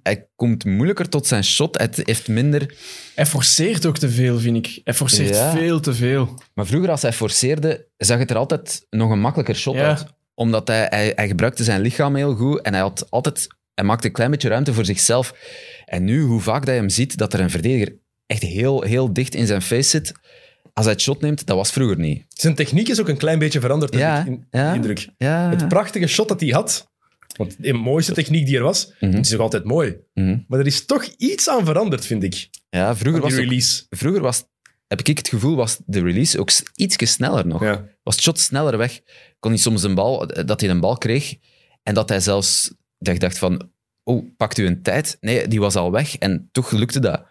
[0.04, 1.78] Hij komt moeilijker tot zijn shot.
[1.78, 2.76] Hij heeft minder...
[3.16, 4.82] Hij forceert ook te veel, vind ik.
[4.84, 5.52] Hij forceert Ja.
[5.52, 6.42] veel te veel.
[6.54, 9.88] Maar vroeger, als hij forceerde, zag het er altijd nog een makkelijker shot Ja.
[9.88, 10.06] uit.
[10.34, 14.08] Omdat hij, hij, hij gebruikte zijn lichaam heel goed en hij, had altijd, hij maakte
[14.08, 15.34] een klein beetje ruimte voor zichzelf.
[15.86, 19.14] En nu, hoe vaak dat je hem ziet, dat er een verdediger echt heel, heel
[19.14, 20.12] dicht in zijn face zit.
[20.80, 22.26] Als hij het shot neemt, dat was vroeger niet.
[22.30, 24.74] Zijn techniek is ook een klein beetje veranderd, heb Ja, ik in, ja.
[24.74, 25.08] indruk.
[25.18, 25.50] Ja.
[25.50, 26.88] Het prachtige shot dat hij had,
[27.38, 29.14] want de mooiste techniek die er was, Mhm.
[29.16, 29.96] het is nog altijd mooi.
[30.14, 30.38] Mhm.
[30.48, 33.84] Maar er is toch iets aan veranderd, vind ik, ja, vroeger was, ook- release.
[33.90, 34.44] vroeger was,
[34.88, 37.62] heb ik het gevoel, was de release ook iets sneller nog.
[37.64, 37.86] Ja.
[38.04, 39.00] was het shot sneller weg.
[39.40, 41.36] Kon hij soms een bal, dat hij een bal kreeg
[41.84, 43.72] en dat hij zelfs dat dacht van,
[44.04, 45.18] oh, pakt u een tijd?
[45.22, 47.26] Nee, die was al weg en toch lukte dat.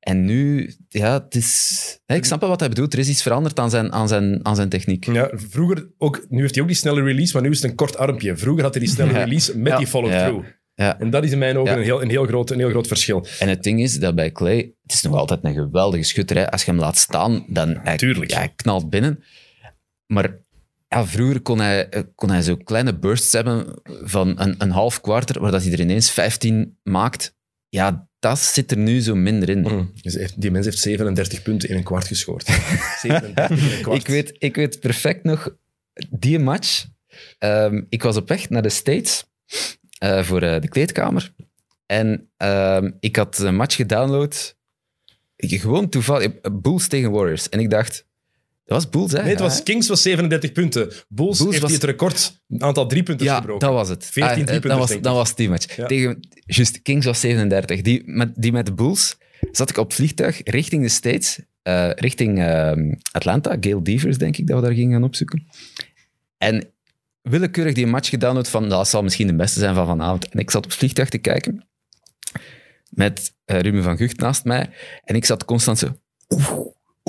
[0.00, 1.98] En nu, ja, het is...
[2.06, 2.92] hè, ik snap wel wat hij bedoelt.
[2.92, 5.04] Er is iets veranderd aan zijn, aan zijn, aan zijn techniek.
[5.06, 7.76] Ja, vroeger ook, nu heeft hij ook die snelle release, maar nu is het een
[7.76, 8.36] kort armpje.
[8.36, 9.18] Vroeger had hij die snelle Ja.
[9.24, 9.78] release met Ja.
[9.78, 10.46] die follow-through.
[10.74, 10.98] Ja.
[10.98, 11.78] En dat is in mijn ogen Ja.
[11.78, 13.26] een, heel, een, heel groot, een heel groot verschil.
[13.38, 16.36] En het ding is dat bij Clay, het is nog altijd een geweldige schutter.
[16.36, 16.50] Hè.
[16.50, 18.30] Als je hem laat staan, dan hij, Tuurlijk.
[18.30, 19.24] ja, hij knalt binnen.
[20.06, 20.36] Maar
[20.88, 25.40] ja, vroeger kon hij, kon hij zo kleine bursts hebben van een, een half kwartier,
[25.40, 27.36] waar dat hij er ineens 15 maakt.
[27.68, 29.62] Ja, dat zit er nu zo minder in.
[30.02, 32.46] Dus hij heeft- die mens heeft 37 punten in een kwart gescoord.
[33.02, 34.00] 37 in een kwart.
[34.00, 35.54] Ik weet, ik weet perfect nog
[36.10, 36.84] die match.
[37.38, 39.24] Ehm, ik was op weg naar de States
[39.98, 41.34] eh, voor eh, de kleedkamer.
[41.86, 44.56] En ehm, ik had een match gedownload.
[45.36, 46.32] Ik- Gewoon toevallig.
[46.42, 47.48] eh, Bulls tegen Warriors.
[47.48, 48.06] En ik dacht,
[48.70, 49.20] dat was Bulls, hè?
[49.22, 50.82] Nee, het was, Kings was 37 punten.
[51.08, 53.66] Bulls, Bulls heeft was- het record aantal driepunters Ja, gebroken.
[53.66, 54.04] dat was het.
[54.04, 55.04] 14 Ah, eh, driepunters, dat was, denk ik.
[55.06, 55.76] dat was die match.
[55.76, 55.86] Ja.
[55.86, 57.80] Tegen, juist, Kings was 37.
[57.80, 59.16] Die met, die met de Bulls
[59.52, 63.56] zat ik op vliegtuig richting de States, eh, richting ehm, Atlanta.
[63.60, 65.46] Gail Devers, denk ik, dat we daar gingen gaan opzoeken.
[66.38, 66.72] En
[67.22, 70.28] willekeurig die match gedownload van, dat zal misschien de beste zijn van vanavond.
[70.28, 71.68] En ik zat op het vliegtuig te kijken
[72.90, 74.70] met eh, Ruben van Gucht naast mij.
[75.04, 75.96] En ik zat constant zo...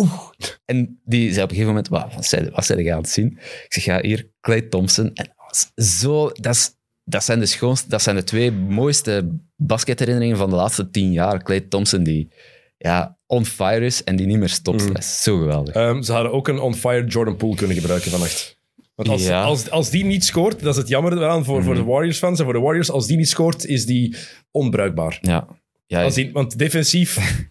[0.02, 0.30] oeh.
[0.66, 3.10] En die zei op een gegeven moment, wat, wat, zei, wat zei je aan het
[3.10, 3.38] zien?
[3.66, 5.06] Ik zeg, ja, hier, Clay Thompson.
[5.14, 6.32] En dat was zo...
[6.32, 6.72] Dat, is,
[7.04, 7.90] dat zijn de schoonste...
[7.90, 11.44] Dat zijn de twee mooiste basketherinneringen van de laatste tien jaar.
[11.44, 12.32] Clay Thompson, die
[12.78, 14.82] ja, on fire is en die niet meer stopt.
[14.82, 14.94] Mm.
[14.94, 15.76] Dat is zo geweldig.
[15.76, 18.60] Ehm, ze hadden ook een on-fire Jordan Poole kunnen gebruiken vannacht.
[18.96, 19.44] Want als, Ja.
[19.44, 22.46] als, als die niet scoort, dat is het jammer eraan voor, voor de Warriors-fans en
[22.46, 22.92] voor de Warriors.
[22.92, 24.16] Als die niet scoort, is die
[24.52, 25.18] onbruikbaar.
[25.22, 25.48] Ja.
[25.86, 27.18] ja die, want defensief...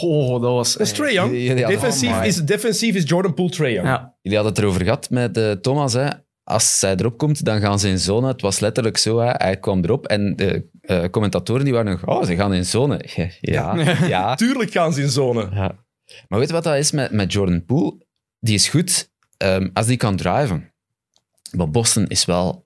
[0.00, 0.72] Oh, dat was...
[0.72, 1.30] Dat is Trae Young.
[1.32, 3.86] Jullie hadden- Defensief, Oh is, defensief is Jordan Poole Trae Young.
[3.86, 4.14] Ja.
[4.22, 5.92] Jullie hadden het erover gehad met eh, Thomas.
[5.92, 6.08] Hè.
[6.44, 8.26] Als zij erop komt, dan gaan ze in zone.
[8.28, 9.18] Het was letterlijk zo.
[9.18, 9.30] Hè.
[9.36, 12.06] Hij kwam erop en de eh, commentatoren die waren nog...
[12.06, 13.00] Oh, ze gaan in zone.
[13.40, 13.74] Ja,
[14.06, 14.34] ja.
[14.44, 15.48] Tuurlijk gaan ze in zone.
[15.52, 15.84] ja.
[16.28, 18.04] Maar weet je wat dat is met, met Jordan Poole?
[18.40, 20.72] Die is goed ehm, als die kan driven.
[21.56, 22.64] Maar Boston is wel...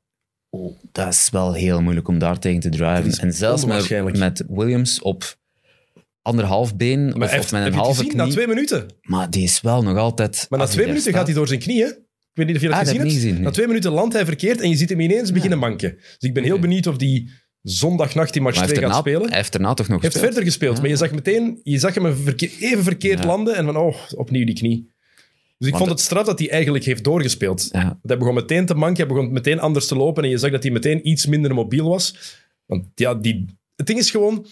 [0.50, 3.12] Oh, dat is wel heel moeilijk om daar tegen te driven.
[3.18, 4.18] En zelfs met, onwaarschijnlijk.
[4.18, 5.36] met Williams op
[6.22, 8.16] anderhalf been Maar of, heeft, of met een halve knie.
[8.16, 8.86] Na twee minuten.
[9.02, 10.46] Maar die is wel nog altijd...
[10.48, 11.86] Maar na twee minuten gaat hij door zijn knieën.
[11.88, 13.12] Ik weet niet of je dat Ah, gezien hebt.
[13.12, 15.94] gezien, Na twee minuten landt hij verkeerd en je ziet hem ineens beginnen manken.
[15.96, 17.30] Dus ik ben heel benieuwd of die
[17.62, 19.28] zondagnacht die match Maar hij 2 heeft, gaat erna, spelen.
[19.28, 22.16] hij heeft daarna toch nog heeft verder gespeeld, maar je zag meteen je zag hem
[22.16, 23.26] verke- even verkeerd Ja.
[23.26, 24.92] landen en van, oh, opnieuw die knie.
[25.58, 27.68] Dus ik Want- vond het straf dat hij eigenlijk heeft doorgespeeld.
[27.72, 27.98] Ja.
[28.02, 30.62] Hij begon meteen te manken, hij begon meteen anders te lopen en je zag dat
[30.62, 32.14] hij meteen iets minder mobiel was.
[32.66, 33.44] Want ja, die,
[33.76, 34.46] het ding is gewoon,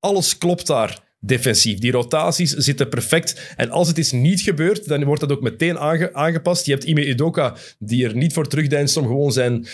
[0.00, 1.78] alles klopt daar defensief.
[1.78, 3.54] Die rotaties zitten perfect.
[3.56, 6.66] En als het is niet gebeurd, dan wordt dat ook meteen aange- aangepast.
[6.66, 9.66] Je hebt Ime Udoka, die er niet voor terugdeinst om gewoon zijn,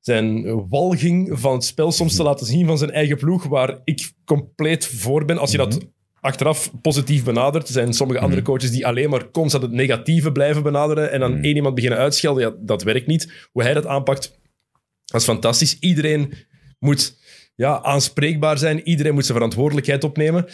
[0.00, 4.12] zijn walging van het spel soms te laten zien van zijn eigen ploeg, waar ik
[4.24, 5.38] compleet voor ben.
[5.38, 5.78] Als je dat
[6.20, 10.62] achteraf positief benadert, er zijn sommige andere coaches die alleen maar constant het negatieve blijven
[10.62, 12.42] benaderen en dan één iemand beginnen uitschelden.
[12.42, 13.32] Ja, dat werkt niet.
[13.52, 14.38] Hoe hij dat aanpakt,
[15.04, 15.76] dat is fantastisch.
[15.80, 16.32] Iedereen
[16.78, 17.16] moet
[17.54, 18.88] ja, aanspreekbaar zijn.
[18.88, 20.46] Iedereen moet zijn verantwoordelijkheid opnemen.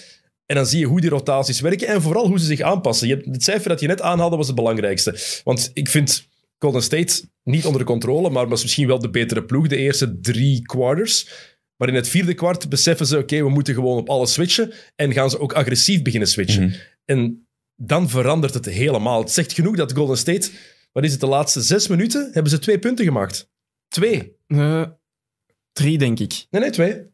[0.51, 3.09] En dan zie je hoe die rotaties werken en vooral hoe ze zich aanpassen.
[3.09, 5.41] Je, het cijfer dat je net aanhaalde was het belangrijkste.
[5.45, 9.69] Want ik vind Golden State niet onder controle, maar was misschien wel de betere ploeg
[9.69, 11.29] de eerste drie quarters.
[11.77, 14.73] Maar in het vierde kwart beseffen ze, oké, we moeten gewoon op alles switchen.
[14.97, 16.65] En gaan ze ook agressief beginnen switchen.
[16.65, 16.79] Mhm.
[17.05, 19.21] En dan verandert het helemaal.
[19.21, 20.51] Het zegt genoeg dat Golden State,
[20.93, 23.51] wat is het, de laatste zes minuten, hebben ze twee punten gemaakt.
[23.89, 24.37] Twee.
[24.47, 24.87] Eh,
[25.73, 26.47] drie, denk ik.
[26.51, 27.09] Nee, nee, twee.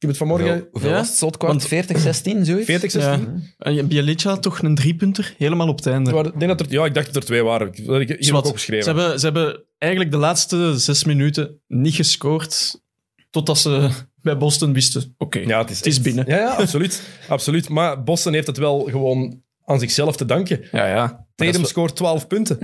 [0.00, 0.48] Ik heb het vanmorgen...
[0.48, 0.96] Hoeveel, hoeveel Ja?
[0.96, 1.16] was het?
[1.16, 1.52] Slotkwart?
[1.52, 2.64] Want- 40, 16, zoiets?
[2.66, 3.42] 40, 16.
[3.58, 3.64] Ja.
[3.70, 6.10] En Bielica had toch een driepunter, helemaal op het einde.
[6.18, 7.66] Ik denk dat er, ja, ik dacht dat er twee waren.
[7.68, 8.46] Ik hier heb ik Zwat.
[8.46, 8.84] opgeschreven.
[8.84, 12.80] Ze hebben, ze hebben eigenlijk de laatste zes minuten niet gescoord,
[13.30, 13.88] totdat ze
[14.22, 16.24] bij Boston wisten, oké, ja, het is, het is echt- binnen.
[16.28, 17.68] Ja, ja absoluut, absoluut.
[17.68, 20.60] Maar Boston heeft het wel gewoon aan zichzelf te danken.
[20.72, 21.26] Ja, ja.
[21.34, 22.58] Tatum wel- scoort 12 punten.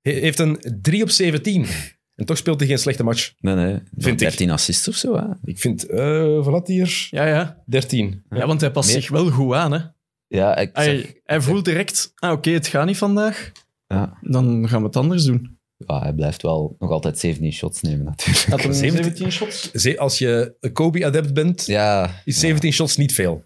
[0.00, 1.66] Hij heeft een 3 op 17.
[2.14, 3.32] En toch speelt hij geen slechte match.
[3.40, 3.72] Nee, nee.
[3.96, 4.28] Vind ik.
[4.28, 5.16] 13 assists of zo.
[5.16, 5.24] Hè?
[5.44, 7.06] Ik vind, eh wat had hij hier?
[7.10, 7.62] Ja, ja.
[7.66, 8.24] 13.
[8.30, 9.72] ja, want hij past Meer- zich wel goed aan.
[9.72, 9.78] Hè.
[10.26, 13.52] Ja, ik Hij, hij voelt direct, ah, oké, het gaat niet vandaag,
[13.86, 14.18] ja.
[14.20, 15.58] dan gaan we het anders doen.
[15.76, 18.46] Ja, hij blijft wel nog altijd 17 shots nemen, natuurlijk.
[18.46, 19.96] Had hem 17 shots?
[19.96, 23.44] Als je een Kobe-adept bent, Ja, is 17 shots niet veel.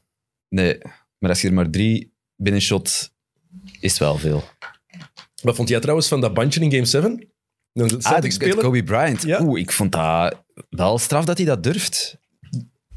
[0.49, 0.79] nee.
[1.19, 3.11] Maar als je er maar drie binnenshot,
[3.81, 4.43] is het wel veel.
[5.43, 7.28] Wat vond jij trouwens van dat bandje in Game 7?
[7.81, 8.57] Een Ah, speler?
[8.57, 9.23] Kobe Bryant.
[9.23, 9.41] Ja.
[9.43, 12.17] Oeh, ik vond dat wel straf dat hij dat durft.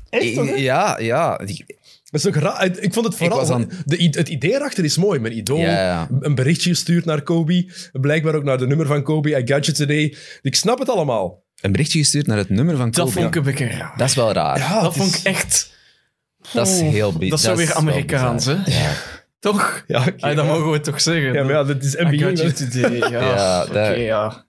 [0.09, 0.53] Echt, toch, hè?
[0.55, 1.37] Ja, ja.
[1.37, 1.49] Dat
[2.11, 2.65] is toch raar?
[2.79, 3.51] Ik vond het vooral...
[3.53, 5.19] aan- de, i- het idee erachter is mooi.
[5.19, 6.07] Mijn idool, Ja, ja.
[6.19, 7.71] een berichtje gestuurd naar Kobe.
[7.91, 9.29] Blijkbaar ook naar de nummer van Kobe.
[9.29, 10.15] I got you today.
[10.41, 11.43] Ik snap het allemaal.
[11.61, 13.11] Een berichtje gestuurd naar het nummer van Dat Kobe.
[13.11, 13.93] vond ik een beetje raar.
[13.97, 14.57] Dat is wel raar.
[14.57, 15.71] Ja, dat vond ik echt...
[16.53, 18.55] Dat is heel Dat is zo weer Amerikaans, hè?
[19.39, 19.83] Toch?
[19.87, 20.13] Ja, oké.
[20.19, 21.33] Ah, dat mogen we toch zeggen.
[21.33, 22.27] Ja, maar ja, dit is I NBA.
[22.27, 22.97] got you today.
[22.97, 24.45] Ja, Ja, oké, dat- ja.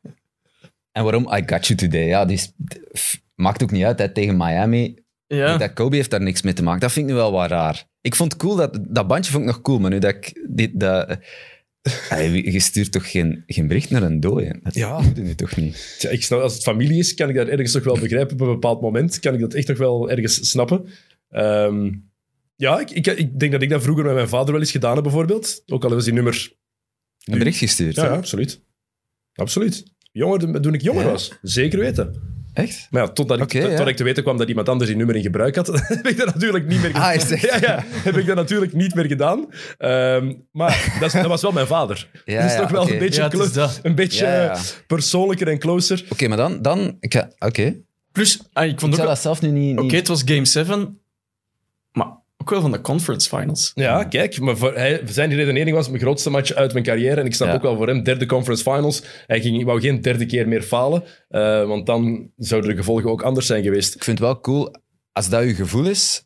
[0.92, 2.06] En waarom I got you today?
[2.06, 2.52] Ja, die is-
[3.34, 3.98] maakt ook niet uit.
[3.98, 4.98] Hè, tegen Miami.
[5.26, 5.56] Ja.
[5.56, 6.80] Dat Kobe heeft daar niks mee te maken.
[6.80, 7.84] Dat vind ik nu wel wat raar.
[8.00, 9.78] Ik vond het cool, dat, dat bandje vond ik nog cool.
[9.78, 10.46] Maar nu dat ik...
[10.48, 11.18] Dit, dat,
[12.54, 14.58] je stuurt toch geen, geen bericht naar een dode?
[14.62, 15.00] Dat Ja.
[15.02, 15.96] doe je nu toch niet?
[15.98, 18.34] Tja, ik snap, als het familie is, kan ik dat ergens toch wel begrijpen.
[18.34, 20.86] Op een bepaald moment kan ik dat echt toch wel ergens snappen.
[21.28, 21.90] Ehm,
[22.56, 24.94] ja, ik, ik, ik denk dat ik dat vroeger met mijn vader wel eens gedaan
[24.94, 25.62] heb, bijvoorbeeld.
[25.66, 26.52] Ook al was die nummer...
[27.24, 27.94] Een bericht gestuurd?
[27.94, 28.60] Ja, absoluut.
[29.34, 29.91] Absoluut.
[30.12, 31.10] Jonger, toen ik jonger Ja?
[31.10, 31.32] was.
[31.42, 32.30] Zeker weten.
[32.52, 32.86] Echt?
[32.90, 35.16] Maar ja, totdat ik, Oké, tot- ik te weten kwam dat iemand anders die nummer
[35.16, 37.02] in gebruik had, heb ik dat natuurlijk niet meer gedaan.
[37.02, 37.42] Ah, het echt?
[37.42, 39.46] Ja, ja, heb ik dat natuurlijk niet meer gedaan.
[39.78, 42.08] Ehm, maar dat, is- dat was wel mijn vader.
[42.24, 42.92] Ja, dat is ja, toch wel oké.
[42.92, 43.80] een beetje, Ja, het is clo- dat.
[43.82, 44.58] een beetje Ja, ja.
[44.86, 46.04] persoonlijker en closer.
[46.08, 46.62] Oké, maar dan...
[46.62, 47.76] dan ik Oké.
[48.12, 48.96] Plus, ah, ik Ik vond ook...
[48.98, 49.72] zou wel- dat zelf nu niet...
[49.72, 50.88] Oké, niet- het was game 7, maar
[52.42, 53.70] ook wel van de conference finals.
[53.74, 57.20] Ja, kijk, maar voor hij, zijn redenering was mijn grootste match uit mijn carrière.
[57.20, 57.54] En ik snap Ja.
[57.54, 59.02] ook wel voor hem, derde conference finals.
[59.26, 63.22] Hij ging, wou geen derde keer meer falen, eh, want dan zouden de gevolgen ook
[63.22, 63.94] anders zijn geweest.
[63.94, 64.74] Ik vind het wel cool,
[65.12, 66.22] als dat je gevoel is,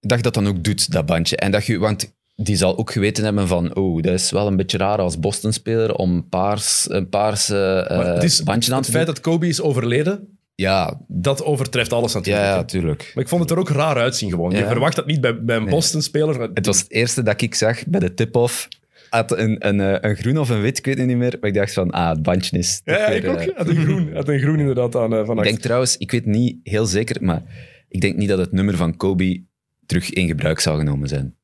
[0.00, 1.36] dat je dat dan ook doet, dat bandje.
[1.36, 4.56] En dat je, want die zal ook geweten hebben van, oh, dat is wel een
[4.56, 7.86] beetje raar als Boston-speler om paars, een paars eh,
[8.20, 9.14] het bandje aan het te feit doen.
[9.14, 12.46] dat Kobe is overleden, Ja, dat overtreft alles natuurlijk.
[12.46, 12.64] ja, hè.
[12.64, 13.10] tuurlijk.
[13.14, 14.50] Maar ik vond het er ook raar uitzien gewoon.
[14.50, 15.70] Je verwacht dat niet bij, bij een Nee.
[15.74, 16.50] Boston-speler.
[16.54, 18.68] Het was het eerste dat ik zag bij de tip-off.
[19.10, 21.36] had een, een, eh, een groen of een wit, ik weet het niet meer.
[21.40, 22.80] Maar ik dacht van, ah, het bandje is...
[22.84, 23.36] Ja, ja, weer, ik ook.
[23.38, 26.26] eh, Had een groen, had een groen inderdaad aan van Ik denk trouwens, ik weet
[26.26, 27.42] niet heel zeker, maar
[27.88, 29.42] ik denk niet dat het nummer van Kobe
[29.86, 31.34] terug in gebruik zal genomen zijn.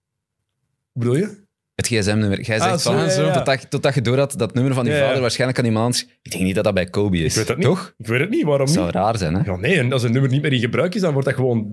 [0.92, 1.48] Hoe bedoel je?
[1.80, 2.40] Het gsm-nummer.
[2.40, 3.32] Jij Ah, zegt zo, van, ja, ja, ja.
[3.32, 5.04] Totdat, totdat je door had dat nummer van Ja, ja.
[5.06, 6.06] vader waarschijnlijk aan iemand anders...
[6.22, 7.30] Ik denk niet dat dat bij Kobe is.
[7.30, 7.66] Ik weet dat niet.
[7.66, 7.94] Toch?
[7.98, 8.84] Ik weet het niet, waarom Dat niet?
[8.84, 9.40] zou raar zijn, hè?
[9.44, 11.66] Ja, nee, en als een nummer niet meer in gebruik is, dan wordt dat gewoon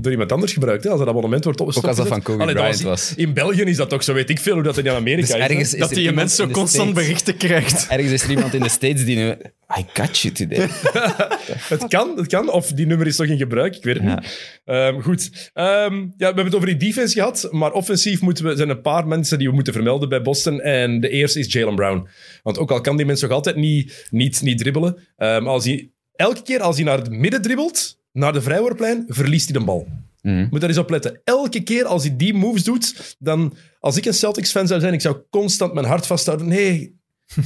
[0.00, 0.84] door iemand anders gebruikt.
[0.84, 0.90] Hè?
[0.90, 3.12] Als dat abonnement wordt Ook als dat van Kobe Allee, Bryant was.
[3.16, 5.72] In België is dat toch zo, weet ik veel hoe dat in Amerika Dus is.
[5.74, 7.86] is Dat er die iemand mens zo constant States- berichten krijgt.
[7.90, 9.34] Ergens is er iemand in de States die nu...
[9.78, 10.68] I got you today.
[11.72, 12.50] Het kan, het kan.
[12.50, 14.14] Of die nummer is toch in gebruik, ik weet het Ja.
[14.20, 14.60] niet.
[14.64, 15.50] Ehm, goed.
[15.54, 18.76] Ehm, ja, we hebben het over die defense gehad, maar offensief moeten we, zijn er
[18.76, 20.60] een paar mensen die we moeten vermelden bij Boston.
[20.60, 22.08] En de eerste is Jalen Brown.
[22.42, 25.90] Want ook al kan die mens nog altijd niet, niet, niet dribbelen, ehm, als hij,
[26.16, 29.86] elke keer als hij naar het midden dribbelt, naar de vrijworplijn, verliest hij de bal.
[30.22, 30.46] Mhm.
[30.50, 31.20] Moet daar eens op letten.
[31.24, 33.54] Elke keer als hij die moves doet, dan...
[33.80, 36.48] Als ik een Celtics-fan zou zijn, ik zou constant mijn hart vasthouden.
[36.48, 37.00] Nee,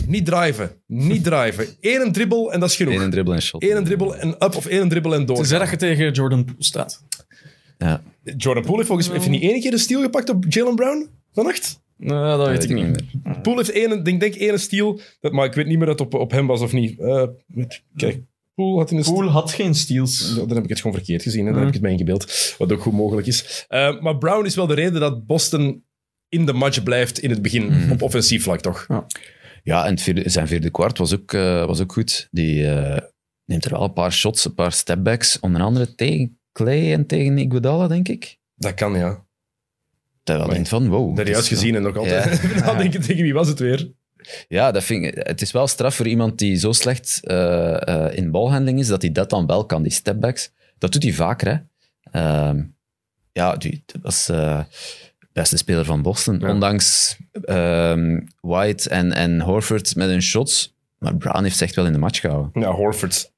[0.07, 0.71] niet driven.
[0.87, 1.67] Niet driven.
[1.81, 3.03] Eén dribbel en dat is genoeg.
[3.03, 3.63] Eén dribbel en shot.
[3.63, 5.37] Eén dribbel en up of één dribbel en door.
[5.37, 7.03] Tenzij dat je tegen Jordan Poole staat.
[7.79, 8.03] Ja.
[8.37, 10.75] Jordan Poole heeft volgens mij heeft hij niet één keer de steal gepakt op Jalen
[10.75, 11.81] Brown vannacht.
[11.99, 12.85] Nou, dat weet ik niet.
[13.23, 13.41] meer.
[13.41, 16.09] Poole heeft één, denk, denk één steal, dat, maar ik weet niet meer dat het
[16.15, 16.99] op, op hem was of niet.
[17.01, 18.21] Eh, weet- kijk,
[18.55, 19.19] Poole had in een steal.
[19.19, 20.35] Poole had geen steals.
[20.35, 21.45] Dan heb ik het gewoon verkeerd gezien.
[21.47, 21.51] Hè?
[21.51, 22.55] Dan heb ik het mij ingebeeld.
[22.59, 23.65] Wat ook goed mogelijk is.
[23.69, 25.85] Eh, maar Brown is wel de reden dat Boston
[26.29, 27.91] in de match blijft in het begin.
[27.91, 28.85] Op offensief vlak, toch?
[28.89, 29.07] Ja,
[29.67, 32.29] en het vierde, zijn vierde kwart was ook, eh, was ook goed.
[32.31, 33.03] Die eh,
[33.45, 35.41] neemt er wel een paar shots, een paar stepbacks.
[35.41, 38.39] Onder andere tegen Clay en tegen Iguodala, denk ik.
[38.55, 39.25] Dat kan, ja.
[40.23, 41.17] Dat je wel denkt van, wow.
[41.17, 42.43] Dat juist gezien en nog altijd.
[42.43, 42.63] Ja.
[42.67, 43.93] Dan denk ik tegen wie was het weer?
[44.49, 48.17] Ja, dat vind ik, het is wel straf voor iemand die zo slecht eh, eh,
[48.17, 50.53] in balhandling is, dat hij dat dan wel kan, die stepbacks.
[50.79, 51.59] Dat doet hij vaker, hè.
[52.21, 52.65] Ehm,
[53.33, 54.61] ja, die, dat was eh
[55.37, 56.39] beste speler van Boston.
[56.39, 56.53] Ja.
[56.53, 60.75] Ondanks ehm, White en, en Horford met hun shots.
[60.99, 62.63] Maar Brown heeft zich echt wel in de match gehouden.
[62.63, 63.33] Ja, Horford.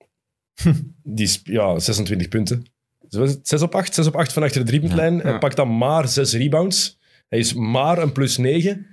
[1.02, 2.64] Die ja, 26 punten.
[3.08, 5.20] Zo is het, 6 op 8, 6 op 8 van achter de driepuntlijn.
[5.20, 6.98] Hij pakt dan maar 6 rebounds.
[7.28, 8.86] Hij is maar een plus 9.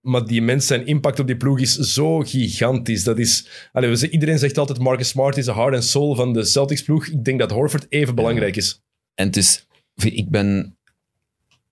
[0.00, 3.04] Maar die mens, zijn impact op die ploeg is zo gigantisch.
[3.04, 6.44] Dat is, zeggen- iedereen zegt altijd Marcus Smart is de heart and soul van de
[6.44, 7.06] Celtics ploeg.
[7.06, 8.82] Ik denk dat Horford even belangrijk is.
[9.14, 10.76] En het is, ik ben,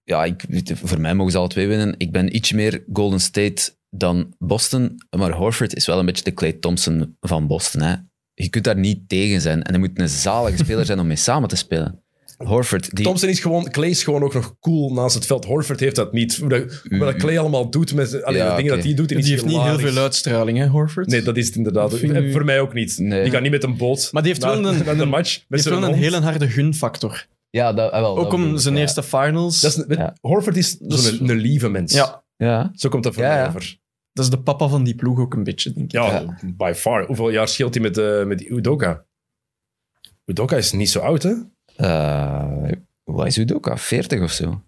[0.09, 0.45] ja, ik,
[0.83, 1.95] voor mij mogen ze alle twee winnen.
[1.99, 6.35] Ik ben iets meer Golden State dan Boston, maar Horford is wel een beetje de
[6.35, 7.81] Clay Thompson van Boston.
[7.83, 7.95] Hè.
[8.35, 11.17] Je kunt daar niet tegen zijn en hij moet een zalige speler zijn om mee
[11.17, 12.03] samen te spelen.
[12.39, 15.45] Horford, die, Thompson is gewoon, Clay is gewoon ook nog cool naast het veld.
[15.45, 16.39] Horford heeft dat niet.
[16.89, 19.09] Wat Clay allemaal doet, met allee, Ja, de dingen dat hij doet.
[19.09, 21.07] Die heeft niet heel veel uitstraling, hè, Horford?
[21.07, 21.99] Nee, dat is het inderdaad.
[22.33, 22.99] Voor mij ook niet.
[22.99, 23.23] Nee.
[23.23, 25.33] Die gaat niet met een boot Maar die heeft naar, wel een- een- match.
[25.35, 26.13] Die Met heeft wel zijn een hond.
[26.13, 27.27] hele harde gunfactor.
[27.51, 28.81] Ja, dat, ah, wel, Ook dat om bedoel ik, zijn ja.
[28.81, 29.61] eerste finals.
[29.61, 30.17] Dat is, Ja.
[30.21, 31.93] Horford is Dus- zo'n een lieve mens.
[31.93, 33.47] ja, Ja, Zo komt dat voor Ja, mij ja.
[33.49, 33.79] over.
[34.13, 35.93] dat is de papa van die ploeg ook een beetje, denk ik.
[35.93, 37.07] Ja, by far.
[37.07, 39.05] Hoeveel jaar scheelt hij met, eh met Udoka?
[40.25, 41.35] Udoka is niet zo oud, hè?
[41.77, 42.73] Eh,
[43.05, 43.77] wat is Udoka?
[43.77, 44.63] 40 of zo?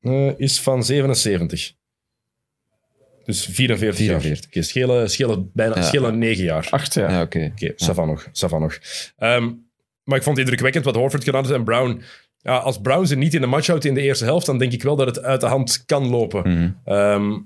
[0.00, 1.72] Eh, is van 77.
[3.24, 4.30] Dus 44, 44.
[4.30, 4.46] jaar.
[4.46, 5.82] Oké, schelen, schelen, bijna, Ja.
[5.82, 6.66] schelen 9 jaar.
[6.70, 7.10] Acht jaar.
[7.10, 7.50] Ja, oké.
[7.52, 8.24] Oké, ça va nog.
[8.26, 8.78] ça va nog.
[9.16, 9.52] Ehm,
[10.08, 12.02] maar ik vond het indrukwekkend wat Horford gedaan heeft en Brown.
[12.38, 14.72] Ja, als Brown ze niet in de match houdt in de eerste helft, dan denk
[14.72, 16.40] ik wel dat het uit de hand kan lopen.
[16.40, 16.70] Mhm.
[16.84, 17.38] Ehm,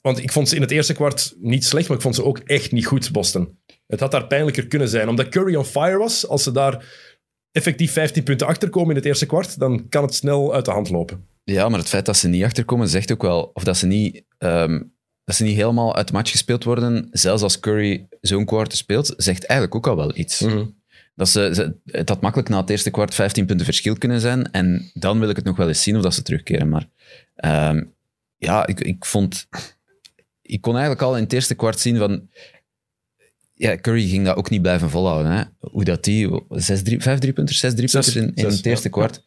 [0.00, 2.38] want ik vond ze in het eerste kwart niet slecht, maar ik vond ze ook
[2.38, 3.58] echt niet goed, Boston.
[3.86, 5.08] Het had daar pijnlijker kunnen zijn.
[5.08, 6.84] Omdat Curry on fire was, als ze daar
[7.52, 10.90] effectief 15 punten achterkomen in het eerste kwart, dan kan het snel uit de hand
[10.90, 11.26] lopen.
[11.44, 14.24] Ja, maar het feit dat ze niet achterkomen zegt ook wel, of dat ze niet,
[14.38, 14.82] ehm,
[15.24, 19.14] dat ze niet helemaal uit de match gespeeld worden, zelfs als Curry zo'n kwart speelt,
[19.16, 20.44] zegt eigenlijk ook al wel iets.
[21.14, 24.50] Dat ze, ze, het had makkelijk na het eerste kwart 15 punten verschil kunnen zijn.
[24.50, 26.68] En dan wil ik het nog wel eens zien of dat ze terugkeren.
[26.68, 26.88] Maar
[27.34, 27.84] ehm,
[28.36, 29.48] ja, ik, ik vond...
[30.42, 32.28] Ik kon eigenlijk al in het eerste kwart zien van...
[33.54, 35.32] Ja, Curry ging dat ook niet blijven volhouden.
[35.32, 35.42] Hè?
[35.58, 36.44] Hoe dat die...
[36.48, 38.94] Zes, drie, vijf drie punters, zes drie Zes, punters in, in het eerste ja.
[38.94, 39.22] kwart.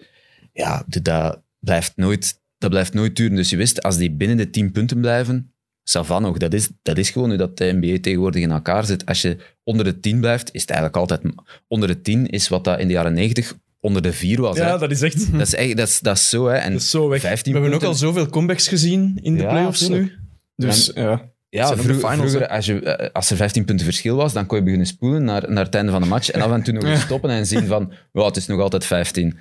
[0.54, 2.39] Ja, dat blijft nooit...
[2.58, 3.36] Dat blijft nooit duren.
[3.36, 5.54] Dus je wist, als die binnen de 10 punten blijven,
[5.89, 6.38] Savan nog.
[6.38, 9.06] Dat is, dat is gewoon hoe dat de NBA tegenwoordig in elkaar zit.
[9.06, 11.21] Als je onder de 10 blijft, is het eigenlijk altijd...
[11.67, 14.58] Onder de 10 is wat dat in de jaren 90 onder de 4 was.
[14.58, 14.67] hè.
[14.67, 16.56] Ja, dat is echt Dat is, echt, dat, is, dat is zo, hè.
[16.56, 17.21] En dat is zo weg.
[17.21, 20.12] 15 We hebben ook al zoveel comebacks gezien in de Ja, playoffs nu.
[20.56, 21.32] Dus ja.
[21.50, 24.63] Ja, vroeger, vroeger als, je, eh, als er 15 punten verschil was, dan kon je
[24.63, 27.02] beginnen spoelen naar, naar het einde van de match en af en toe nog eens
[27.02, 29.38] stoppen en zien van, wow, het is nog altijd 15.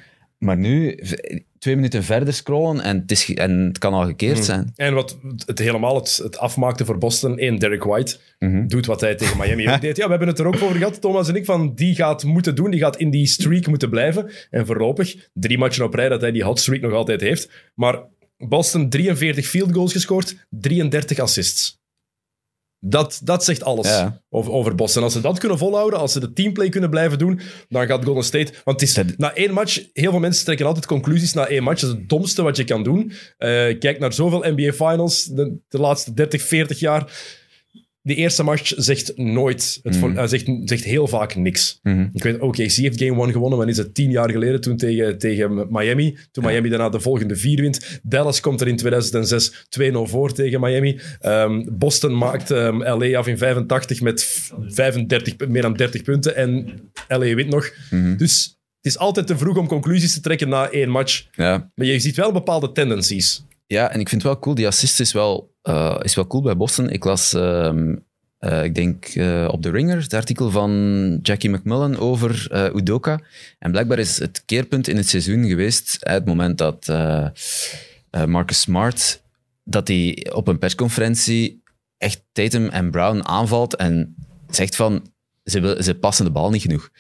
[0.47, 0.99] Maar nu,
[1.59, 4.73] twee minuten verder scrollen en het, is, en het kan al gekeerd zijn.
[4.77, 8.67] En wat het helemaal het, het afmaakte voor Boston, één Derek White, Mhm.
[8.67, 9.97] doet wat hij tegen Miami ook deed.
[9.97, 12.55] Ja, we hebben het er ook over gehad, Thomas en ik, van die gaat moeten
[12.55, 14.31] doen, die gaat in die streak moeten blijven.
[14.51, 17.51] En voorlopig, drie matchen op rij dat hij die hot streak nog altijd heeft.
[17.75, 18.01] Maar
[18.39, 21.85] Boston 43 field goals gescoord, 33 assists.
[22.81, 24.23] Dat, dat zegt alles Ja.
[24.31, 25.03] over, over Boston.
[25.03, 28.25] Als ze dat kunnen volhouden, als ze de teamplay kunnen blijven doen, dan gaat Golden
[28.25, 28.53] State...
[28.65, 31.63] Want het is, Dat- na één match, heel veel mensen trekken altijd conclusies na één
[31.63, 31.81] match.
[31.81, 33.13] Dat is het domste wat je kan doen.
[33.39, 37.13] Eh, kijk naar zoveel NBA Finals de, de laatste 30, 40 jaar.
[38.07, 41.79] De eerste match zegt nooit, het vo- eh, zegt, zegt heel vaak niks.
[41.83, 42.07] Mhm.
[42.13, 43.95] Ik weet, OKC heeft Game 1 gewonnen, wanneer is het?
[43.95, 46.17] Tien jaar geleden, toen tegen, tegen Miami.
[46.31, 48.01] Toen Miami daarna de volgende vier wint.
[48.03, 51.01] Dallas komt er in 2006 2-0 voor tegen Miami.
[51.21, 56.37] Ehm, Boston maakt ehm, LA af in 85 met 35, pu- meer dan 30 punten.
[56.37, 56.67] En
[57.09, 57.71] LA wint nog.
[57.91, 58.17] Mhm.
[58.17, 61.27] Dus het is altijd te vroeg om conclusies te trekken na één match.
[61.33, 61.71] Ja.
[61.75, 63.45] Maar je ziet wel bepaalde tendencies.
[63.67, 64.55] Ja, en ik vind het wel cool.
[64.55, 66.91] Die assist is wel, eh, is wel cool bij Boston.
[66.91, 67.97] Ik las, ehm,
[68.39, 73.21] eh, ik denk eh, op The Ringer, het artikel van Jackie McMullen over Udoka.
[73.59, 76.93] En blijkbaar is het keerpunt in het seizoen geweest, het moment dat
[78.27, 79.23] Marcus Smart,
[79.65, 81.63] dat hij op een persconferentie
[81.99, 84.15] echt Tatum en Brown aanvalt en
[84.49, 85.07] zegt van,
[85.45, 86.91] ze, ze passen de bal niet genoeg.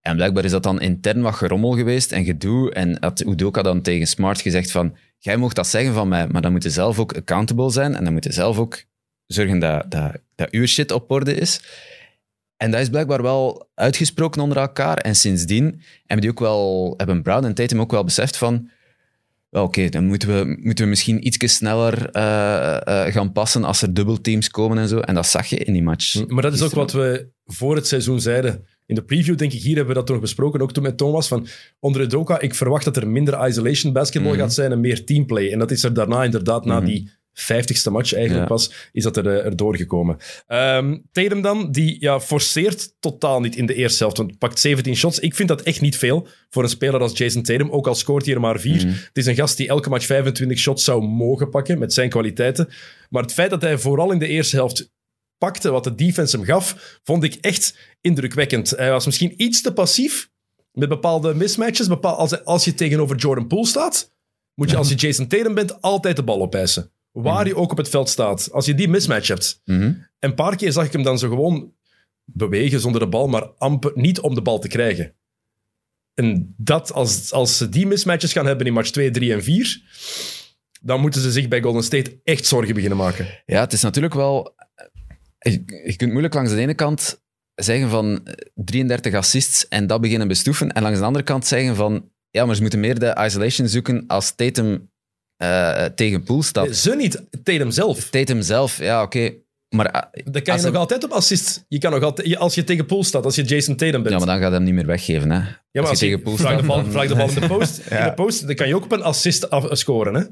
[0.00, 2.72] En blijkbaar is dat dan intern wat gerommel geweest en gedoe.
[2.72, 6.42] En had Udoka dan tegen Smart gezegd van, jij mocht dat zeggen van mij, maar
[6.42, 8.84] dan moet je zelf ook accountable zijn en dan moet je zelf ook
[9.26, 11.60] zorgen dat, dat, dat uw shit op orde is.
[12.56, 14.96] En dat is blijkbaar wel uitgesproken onder elkaar.
[14.96, 18.70] En sindsdien hebben, die ook wel, hebben Brown en Tatum ook wel beseft van...
[19.48, 23.82] wel, Oké, dan moeten we, moeten we misschien iets sneller eh, eh, gaan passen als
[23.82, 24.98] er dubbelteams komen en zo.
[24.98, 26.26] En dat zag je in die match.
[26.26, 28.66] Maar dat is ook wat we voor het seizoen zeiden.
[28.92, 31.28] In de preview, denk ik, hier hebben we dat nog besproken, ook toen met Thomas,
[31.28, 31.46] van
[31.80, 34.40] onder Udoka, ik verwacht dat er minder isolation basketball Mhm.
[34.40, 35.50] gaat zijn en meer teamplay.
[35.52, 36.86] En dat is er daarna inderdaad, na Mhm.
[36.86, 38.54] die vijftigste match eigenlijk Ja.
[38.54, 40.16] pas, is dat er, eh, er doorgekomen.
[40.46, 44.96] Ehm Tatum dan, die ja, forceert totaal niet in de eerste helft, want pakt 17
[44.96, 45.18] shots.
[45.18, 48.24] Ik vind dat echt niet veel voor een speler als Jason Tatum, ook al scoort
[48.24, 48.76] hij er maar vier.
[48.76, 48.88] Mhm.
[48.88, 52.68] Het is een gast die elke match 25 shots zou mogen pakken, met zijn kwaliteiten.
[53.10, 54.90] Maar het feit dat hij vooral in de eerste helft
[55.42, 58.70] pakte, wat de defense hem gaf, vond ik echt indrukwekkend.
[58.70, 60.30] Hij was misschien iets te passief
[60.72, 61.86] met bepaalde mismatches.
[61.86, 64.12] Bepaal, als, als je tegenover Jordan Poole staat,
[64.54, 66.90] moet je als je Jason Tatum bent altijd de bal opeisen.
[67.12, 68.52] Waar je ook op het veld staat.
[68.52, 69.60] Als je die mismatch hebt.
[69.64, 69.92] Mhm.
[70.18, 71.72] Een paar keer zag ik hem dan zo gewoon
[72.24, 75.14] bewegen zonder de bal, maar amper niet om de bal te krijgen.
[76.14, 79.82] En dat, als, als ze die mismatches gaan hebben in match 2, 3 en 4,
[80.80, 83.42] dan moeten ze zich bij Golden State echt zorgen beginnen maken.
[83.46, 84.54] Ja, het is natuurlijk wel...
[85.42, 87.20] Je, je kunt moeilijk langs de ene kant
[87.54, 90.72] zeggen van eh, 33 assists en dat beginnen bestoeven.
[90.72, 92.10] En langs de andere kant zeggen van...
[92.30, 94.90] Ja, maar ze moeten meer de isolation zoeken als Tatum
[95.36, 96.76] eh, tegen Poole staat.
[96.76, 98.10] Ze niet, Tatum zelf.
[98.10, 99.32] Tatum zelf, ja, oké.
[99.74, 101.64] Maar, eh, Dan kan je nog hem- altijd op assist.
[101.68, 104.14] Je kan nog altijd, als je tegen Poole staat, als je Jason Tatum bent.
[104.14, 105.30] ja, maar dan gaat hij hem niet meer weggeven.
[105.30, 105.36] Hè.
[105.38, 107.34] Ja, maar als, als je je tegen vraag, de staat, bal, vraag de bal in
[107.40, 107.78] de post.
[107.90, 110.14] In de post, dan kan je ook op een assist af, scoren.
[110.14, 110.22] Hè?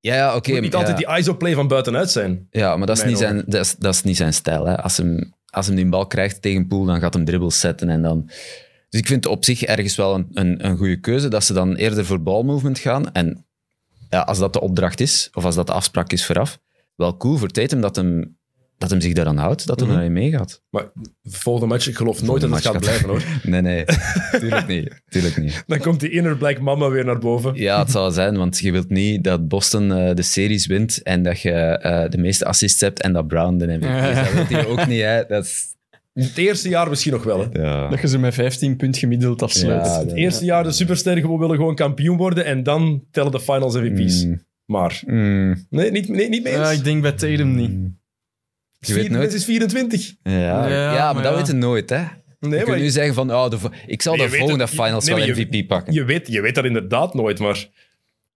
[0.00, 0.50] Het Ja, ja oké.
[0.52, 2.46] moet niet altijd die ISO-play van buitenuit zijn.
[2.50, 4.66] Ja, maar dat is, niet zijn, dat, is, dat is niet zijn stijl.
[4.66, 4.82] Hè.
[4.82, 7.88] Als, hem, als hem die bal krijgt tegen Poel, dan gaat hem dribbles zetten.
[7.88, 8.30] En dan...
[8.88, 11.74] Dus ik vind op zich ergens wel een, een, een goede keuze dat ze dan
[11.74, 13.12] eerder voor balmovement gaan.
[13.12, 13.46] En
[14.10, 16.58] ja, als dat de opdracht is, of als dat de afspraak is vooraf,
[16.94, 18.38] wel cool voor Tatum dat hem,
[18.80, 19.96] dat hem zich daaraan houdt, dat hij Mhm.
[19.96, 20.62] daarin meegaat.
[20.70, 20.90] Maar
[21.22, 23.22] de volgende match, ik geloof nooit dat het gaat blijven hoor.
[23.42, 23.84] Nee, nee,
[24.40, 25.02] tuurlijk niet.
[25.08, 25.62] Tuurlijk niet.
[25.66, 27.54] Dan komt die inner black mama weer naar boven.
[27.54, 31.22] Ja, het zal zijn, want je wilt niet dat Boston eh, de series wint en
[31.22, 34.34] dat je eh, de meeste assists hebt en dat Brown de MVP is.
[34.34, 35.24] Dat wil je ook niet, hè.
[35.28, 35.68] Dat is...
[36.12, 37.48] Het eerste jaar misschien nog wel.
[37.52, 37.60] Hè.
[37.62, 37.88] Ja.
[37.88, 39.86] Dat je ze met 15 punt gemiddeld afsluit.
[39.86, 43.40] Ja, Het eerste jaar de supersterren gewoon willen gewoon kampioen worden en dan tellen de
[43.40, 44.24] finals MVP's.
[44.24, 44.42] Mm.
[44.64, 45.66] Maar Mm.
[45.70, 46.62] nee, niet, nee, niet mee eens.
[46.62, 47.98] Ja, ik denk bij Tatum niet.
[48.80, 49.22] Je weet nooit.
[49.22, 50.14] Het is 24.
[50.22, 51.38] Ja, ja, Ja, maar, maar dat ja.
[51.38, 51.96] weet je nooit, hè.
[51.96, 55.04] Nee, je maar kunt nu zeggen van, oh, de, ik zal de volgende het- finals
[55.06, 55.92] nee, wel je- MVP pakken.
[55.92, 57.68] je, weet, je weet dat inderdaad nooit, maar...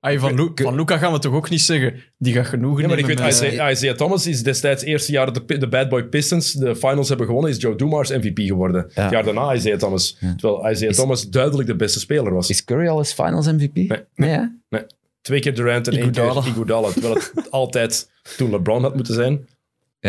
[0.01, 2.03] Ay, van, Lu- van Luca gaan we toch ook niet zeggen.
[2.19, 5.33] Die gaat genoegen Ja, maar ik weet, met- Isaiah, Isaiah Thomas is destijds eerste jaar
[5.33, 8.91] de, de Bad Boy Pistons de finals hebben gewonnen, is Joe Dumars MVP geworden.
[8.95, 9.03] Ja.
[9.03, 10.17] Het jaar daarna Isaiah Thomas.
[10.37, 12.51] Terwijl Isaiah Is- Thomas duidelijk de beste speler was.
[12.51, 13.75] Is Curry al eens finals MVP?
[13.77, 13.99] Nee.
[14.15, 14.79] Nee, hè?
[15.23, 16.91] Twee keer Durant en één keer Iguodala.
[16.91, 19.47] Terwijl het altijd toen LeBron had moeten zijn.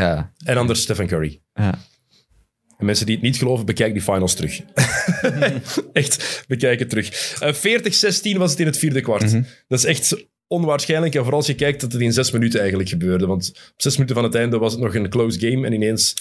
[0.02, 0.32] Ja.
[0.46, 1.42] En anders Stephen Curry.
[1.54, 1.80] ja.
[2.78, 4.62] En mensen die het niet geloven, bekijk die finals terug.
[5.94, 7.38] echt, bekijk het terug.
[7.40, 7.54] Eh
[8.34, 9.24] 40-16 was het in het vierde kwart.
[9.32, 9.44] Mhm.
[9.68, 11.14] Dat is echt onwaarschijnlijk.
[11.16, 13.26] En vooral als je kijkt dat het in zes minuten eigenlijk gebeurde.
[13.28, 15.66] Want op zes minuten van het einde was het nog een close game.
[15.66, 16.14] En ineens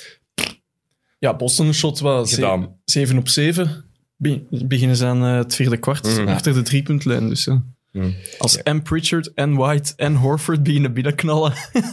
[1.18, 2.76] Ja, Boston shot was Gedaan.
[2.84, 3.84] 7 op 7.
[4.16, 6.28] Be- beginnen ze aan eh, het vierde kwart, Mhm.
[6.28, 7.28] achter de driepuntlijn.
[7.28, 7.64] Dus, ja.
[7.92, 8.10] Mhm.
[8.38, 8.78] Als M.
[8.82, 11.52] Pritchard en White en Horford beginnen binnenknallen.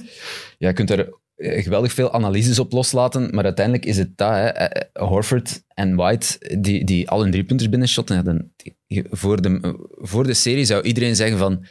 [0.58, 4.30] Ja, je kunt er geweldig veel analyses op loslaten, maar uiteindelijk is het dat.
[4.32, 4.48] Hè.
[4.48, 10.24] Eh, eh, Horford en White, die, die al hun driepunters binnenshotten, die- voor, de, voor
[10.24, 11.66] de serie zou iedereen zeggen van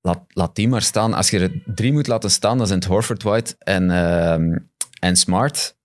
[0.00, 1.14] laat, laat die maar staan.
[1.14, 4.58] Als je er drie moet laten staan, dan zijn het Horford, White en, ehm,
[5.00, 5.76] en Smart.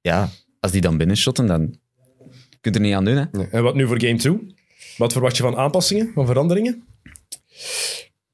[0.00, 0.28] Ja,
[0.60, 1.78] als die dan binnenshotten, dan
[2.60, 3.30] kun je er niet aan doen.
[3.50, 4.54] En wat nu voor game 2?
[4.96, 6.86] Wat verwacht je van aanpassingen, van veranderingen?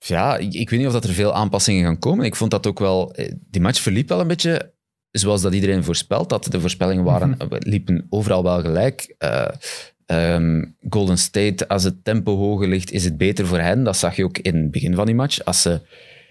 [0.06, 2.24] Ja, ik, ik weet niet of dat er veel aanpassingen gaan komen.
[2.24, 3.14] Ik vond dat ook wel...
[3.14, 4.72] eh, Die match verliep wel een beetje
[5.10, 6.44] zoals dat iedereen voorspelt had.
[6.44, 9.14] De voorspellingen waren, eh, liepen overal wel gelijk.
[9.18, 9.48] Eh,
[10.06, 13.84] ehm, Golden State, als het tempo hoger ligt, is het beter voor hen.
[13.84, 15.44] Dat zag je ook in het begin van die match.
[15.44, 15.80] Als ze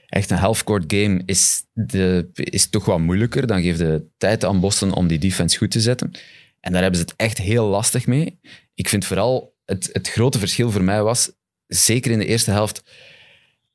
[0.07, 3.47] echt een half-court game is, de, is toch wat moeilijker.
[3.47, 6.11] Dan geeft de tijd aan Boston om die defense goed te zetten.
[6.59, 8.39] En daar hebben ze het echt heel lastig mee.
[8.73, 11.31] Ik vind vooral het, het grote verschil voor mij was,
[11.67, 12.83] zeker in de eerste helft,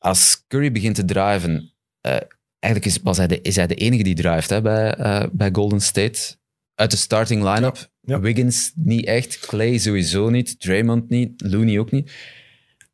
[0.09, 2.21] als Curry begint te driven, eh,
[2.59, 5.49] eigenlijk is, was hij de, is hij de enige die drivet hè, bij, eh, bij
[5.53, 6.37] Golden State.
[6.75, 7.77] Uit de starting line-up.
[7.77, 8.21] Ja, ja.
[8.21, 12.13] Wiggins niet echt, Clay sowieso niet, Draymond niet, Looney ook niet.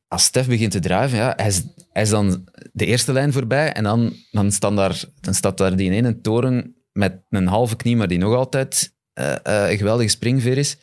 [0.08, 1.62] Als Steph begint te driven, ja, hij, is,
[1.92, 5.76] hij is dan de eerste lijn voorbij en dan, dan, staan daar, dan staat daar
[5.76, 10.58] die ene toren met een halve knie, maar die nog altijd eh, een geweldige springveer
[10.58, 10.76] is.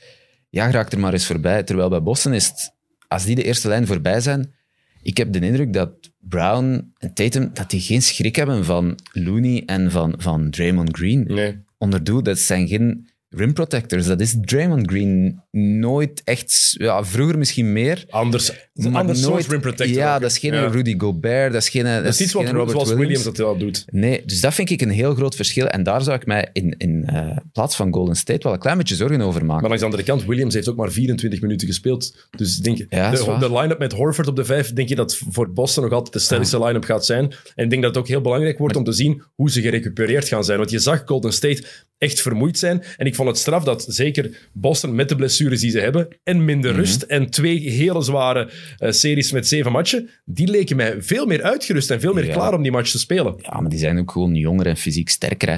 [0.50, 1.64] Ja, raakt er maar eens voorbij.
[1.64, 2.76] Terwijl bij Boston is het,
[3.08, 4.54] als die de eerste lijn voorbij zijn,
[5.02, 9.64] ik heb de indruk dat Brown en Tatum dat die geen schrik hebben van Looney
[9.66, 11.24] en van, van Draymond Green.
[11.28, 11.58] Nee.
[11.78, 14.06] Onderdoe, dat zijn geen rim protectors.
[14.06, 16.76] Dat is Draymond Green nooit echt...
[16.78, 18.06] Ja, vroeger misschien meer.
[18.10, 19.97] Anders, het is een maar ander soort nooit- rim protector.
[19.97, 20.68] Ja, ook, dat is geen Ja.
[20.68, 23.08] Rudy Gobert, dat is geen, dat Dat is iets wat, Robert zoals Williams.
[23.08, 23.86] Williams dat wel doet.
[23.91, 25.68] Nee, dus dat vind ik een heel groot verschil.
[25.68, 28.78] En daar zou ik mij in, in eh, plaats van Golden State wel een klein
[28.78, 29.54] beetje zorgen over maken.
[29.62, 32.16] Maar langs de andere kant, Williams heeft ook maar 24 minuten gespeeld.
[32.38, 35.54] Dus denk, Ja, de, de line-up met Horford op de vijf, denk je dat voor
[35.54, 37.34] Boston nog altijd de stelligste line-up gaat zijn.
[37.56, 40.28] En ik denk dat het ook heel belangrijk wordt om te zien hoe ze gerecupereerd
[40.28, 40.58] gaan zijn.
[40.58, 41.64] Want je zag Golden State
[41.97, 42.84] echt vermoeid zijn.
[42.97, 45.16] En ik vond het straf dat zeker Boston met de
[45.48, 46.80] blessures die ze hebben en minder Mhm.
[46.80, 51.44] rust en twee hele zware eh, series met zeven matchen, die leken mij veel meer
[51.44, 52.34] uitgerust en veel meer Ja.
[52.34, 53.36] klaar om die match te spelen.
[53.42, 55.50] Ja, maar die zijn ook gewoon jonger en fysiek sterker.
[55.50, 55.58] Hè.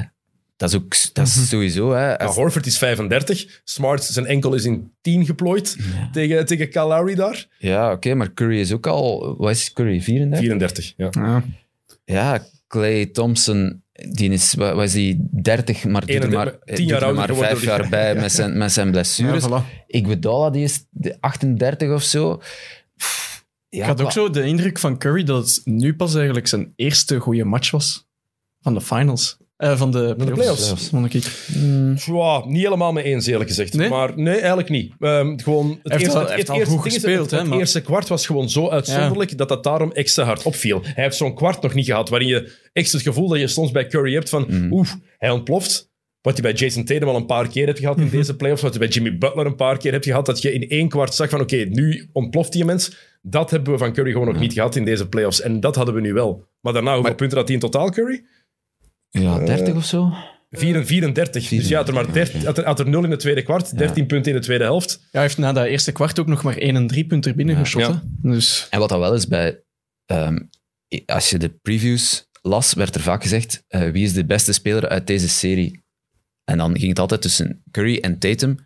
[0.58, 1.92] Dat is ook dat is sowieso.
[1.92, 2.10] Hè.
[2.10, 5.78] Ja, Horford is 35, Smart zijn enkel is in 10 geplooid
[6.12, 7.48] tegen, tegen Lowry daar.
[7.58, 9.36] Ja, oké, maar Curry is ook al...
[9.38, 10.40] Wat is Curry, 34?
[10.40, 11.08] 34, ja.
[11.12, 11.44] Ja.
[12.06, 16.86] Ja, Clay Thompson, die is, wat is die, 30, maar doet er 31, maar, tien
[16.88, 19.44] jaar er maar vijf die- jaar bij met zijn, met zijn blessures.
[19.46, 19.86] Ja, voilà.
[19.88, 22.41] Iguodala, die is de 38 of zo.
[22.98, 26.48] Pff, Ja, ik had ook zo de indruk van Curry dat het nu pas eigenlijk
[26.48, 28.08] zijn eerste goede match was
[28.62, 29.38] van de finals.
[29.64, 30.39] Eh, van de playoffs.
[30.41, 30.89] playoffs.
[30.89, 31.24] vond ik.
[32.05, 33.74] Ja, niet helemaal mee eens, eerlijk gezegd.
[33.74, 33.89] Nee?
[33.89, 34.93] Maar nee, eigenlijk niet.
[34.99, 37.41] Ehm, gewoon het heeft eerste, wel- het, hij heeft het al eerste is, gespeeld, het,
[37.41, 40.80] het eerste kwart was gewoon zo uitzonderlijk dat dat daarom extra hard opviel.
[40.84, 43.72] Hij heeft zo'n kwart nog niet gehad, waarin je echt het gevoel dat je soms
[43.72, 44.72] bij Curry hebt van Mhm.
[44.74, 44.88] oeh,
[45.18, 45.91] hij ontploft.
[46.22, 48.16] Wat je bij Jason Tatum al een paar keer hebt gehad in Mhm.
[48.16, 50.70] deze playoffs, wat je bij Jimmy Butler een paar keer hebt gehad, dat je in
[50.70, 52.95] één kwart zag van oké, nu ontploft die mens.
[53.22, 55.41] Dat hebben we van Curry gewoon nog niet gehad in deze playoffs.
[55.41, 56.45] En dat hadden we nu wel.
[56.61, 58.24] Maar daarna, hoeveel Maar- punten had hij in totaal, Curry?
[59.22, 60.14] Ja, 30 of zo.
[60.51, 61.47] 4 34.
[61.47, 63.78] Dus ja, had er maar 13, had er, had er 0 in de tweede kwart,
[63.78, 64.99] 13 punten in de tweede helft.
[65.01, 67.55] Ja, hij heeft na dat eerste kwart ook nog maar 1 en 3 punten binnen
[67.55, 67.82] geschot.
[67.82, 67.91] Ja.
[67.91, 68.30] hè.
[68.30, 69.64] Dus En wat dat wel is bij...
[70.05, 70.39] ehm,
[71.05, 74.88] als je de previews las, werd er vaak gezegd eh, wie is de beste speler
[74.89, 75.84] uit deze serie.
[76.43, 78.57] En dan ging het altijd tussen Curry en Tatum.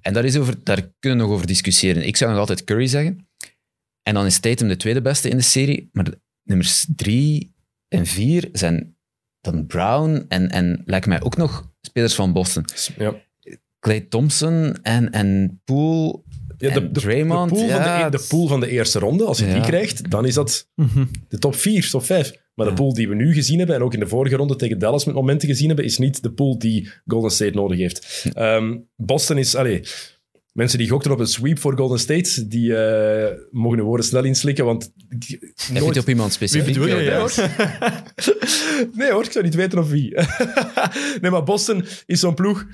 [0.00, 2.06] En daar, is over, daar kunnen we nog over discussiëren.
[2.06, 3.28] Ik zou nog altijd Curry zeggen.
[4.02, 5.88] En dan is Tatum de tweede beste in de serie.
[5.92, 7.54] Maar de nummers drie
[7.88, 8.95] en vier zijn
[9.52, 12.64] dan Brown en, en lijken mij ook nog spelers van Boston.
[12.98, 13.14] Ja.
[13.80, 16.22] Clay Thompson en, en Poole
[16.58, 17.48] Ja, de, en de, Draymond.
[17.50, 19.54] de, pool van de, ja, e- de pool van de eerste ronde, als je die
[19.54, 19.60] Ja.
[19.60, 20.68] krijgt, dan is dat
[21.28, 22.44] de top 4, top 5.
[22.54, 24.78] Maar de pool die we nu gezien hebben, en ook in de vorige ronde tegen
[24.78, 28.26] Dallas met momenten gezien hebben, is niet de pool die Golden State nodig heeft.
[28.34, 29.54] Ehm, Boston is...
[29.54, 29.82] Allee,
[30.56, 34.24] mensen die gokten op een sweep voor Golden State, die eh, mogen hun woorden snel
[34.24, 34.92] inslikken, want...
[35.08, 36.64] die- nooit- op iemand specifiek?
[36.66, 38.04] Wie bedoel je, Ja, ja?
[38.98, 40.14] nee hoor, ik zou niet weten of wie.
[41.20, 42.66] nee, maar Boston is zo'n ploeg...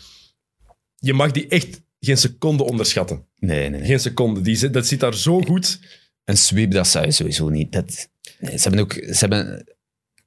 [0.97, 3.27] Je mag die echt geen seconde onderschatten.
[3.37, 3.89] Nee, nee, nee.
[3.89, 4.41] Geen seconde.
[4.41, 5.81] Die, zit- dat zit daar zo goed...
[6.25, 7.73] Een sweep, dat zou je sowieso niet.
[7.73, 8.09] Dat,
[8.39, 8.93] nee, ze hebben ook...
[8.93, 9.65] Ze hebben,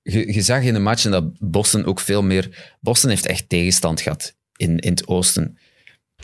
[0.01, 2.75] je, je zag in de matchen dat Boston ook veel meer...
[2.81, 5.57] Boston heeft echt tegenstand gehad in, in het oosten.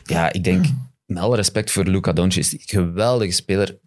[0.03, 0.65] Ja, ik denk,
[1.13, 3.79] met alle respect voor Luka Doncic, geweldige speler,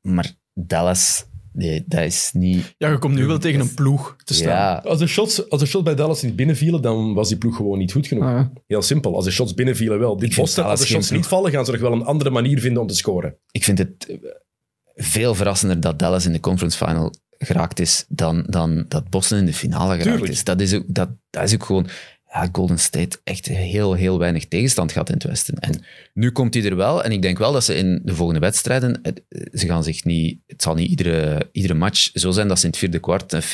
[0.00, 2.74] maar Dallas, nee, dat is niet...
[2.78, 4.48] ja, je komt nu wel tegen een ploeg te staan.
[4.48, 7.56] Ja, Als de, shots, als de shots bij Dallas niet binnenvielen, dan was die ploeg
[7.56, 8.24] gewoon niet goed genoeg.
[8.24, 8.52] Ah, ja.
[8.66, 9.14] Heel simpel.
[9.14, 10.16] Als de shots binnenvielen wel.
[10.16, 12.82] Dit Boston, als de shots niet vallen, gaan ze nog wel een andere manier vinden
[12.82, 13.36] om te scoren.
[13.50, 14.18] ik vind het
[14.94, 19.46] veel verrassender dat Dallas in de conference final geraakt is dan, dan dat Boston in
[19.46, 20.32] de finale geraakt Tuurlijk.
[20.32, 20.44] is.
[20.44, 21.86] Dat is, ook, dat, dat is ook gewoon...
[22.32, 25.54] ja, Golden State echt heel, heel weinig tegenstand gehad in het Westen.
[25.54, 27.04] En nu komt hij er wel.
[27.04, 29.22] En ik denk wel dat ze in de volgende wedstrijden, het,
[29.52, 32.70] ze gaan zich niet, het zal niet iedere, iedere match zo zijn dat ze in
[32.70, 33.44] het vierde kwart een 40-16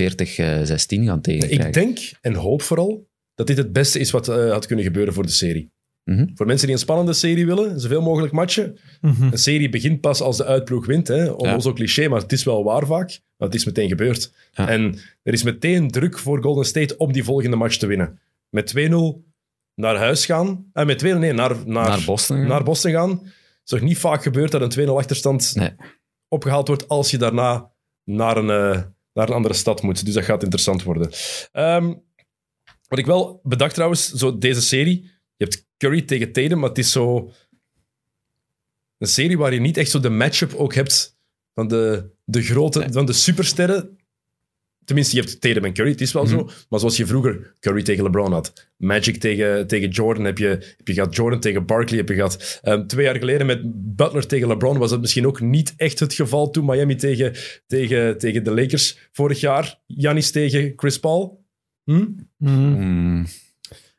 [1.04, 1.66] gaan tegenkrijgen.
[1.66, 5.14] Ik denk en hoop vooral dat dit het beste is wat eh, had kunnen gebeuren
[5.14, 5.70] voor de serie.
[6.04, 6.26] Mhm.
[6.34, 8.78] Voor mensen die een spannende serie willen, zoveel mogelijk matchen.
[9.00, 9.22] Mhm.
[9.22, 11.08] Een serie begint pas als de uitploeg wint.
[11.08, 11.22] Hè?
[11.24, 11.72] Ja.
[11.74, 13.20] cliché, maar het is wel waar vaak.
[13.36, 14.32] Maar het is meteen gebeurd.
[14.52, 14.68] Ja.
[14.68, 18.18] En er is meteen druk voor Golden State om die volgende match te winnen.
[18.50, 19.26] Met 2-0
[19.74, 20.70] naar huis gaan.
[20.72, 22.46] En met 2-0, nee, naar, naar, Naar Boston.
[22.46, 23.10] naar Boston gaan.
[23.10, 25.70] Het is nog niet vaak gebeurd dat een 2-0 achterstand Nee.
[26.28, 27.70] opgehaald wordt als je daarna
[28.04, 28.82] naar een, eh,
[29.12, 30.04] naar een andere stad moet.
[30.04, 31.10] Dus dat gaat interessant worden.
[31.52, 31.94] Ehm,
[32.88, 35.02] wat ik wel bedacht trouwens, zo deze serie.
[35.36, 37.32] Je hebt Curry tegen Tatum, maar het is zo
[38.98, 41.16] een serie waar je niet echt zo de matchup ook hebt
[41.54, 43.97] van de, de grote, van de supersterren.
[44.88, 46.50] Tenminste, je hebt Tatum en Curry, het is wel zo.
[46.68, 48.70] Maar zoals je vroeger Curry tegen LeBron had.
[48.76, 51.16] Magic tegen, tegen Jordan heb je, heb je gehad.
[51.16, 52.60] Jordan tegen Barkley heb je gehad.
[52.62, 53.60] Ehm, twee jaar geleden met
[53.96, 56.50] Butler tegen LeBron was dat misschien ook niet echt het geval.
[56.50, 57.32] Toen Miami tegen,
[57.66, 59.78] tegen, tegen de Lakers vorig jaar.
[59.86, 61.44] Giannis tegen Chris Paul.
[61.84, 62.06] Hm?
[62.36, 62.54] Mhm.
[62.54, 63.26] Mm,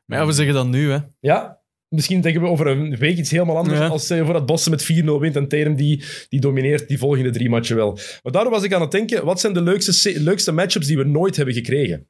[0.06, 0.98] Maar ja, we zeggen dat nu, hè.
[1.20, 1.59] Ja,
[1.90, 3.80] misschien denken we over een week iets helemaal anders.
[3.80, 3.88] Ja.
[3.88, 7.30] Als uh, voor dat Boston met 4-0 wint en Tatum die, die domineert die volgende
[7.30, 8.00] drie matchen wel.
[8.24, 11.04] Maar daarom was ik aan het denken, wat zijn de leukste, leukste matchups die we
[11.04, 12.08] nooit hebben gekregen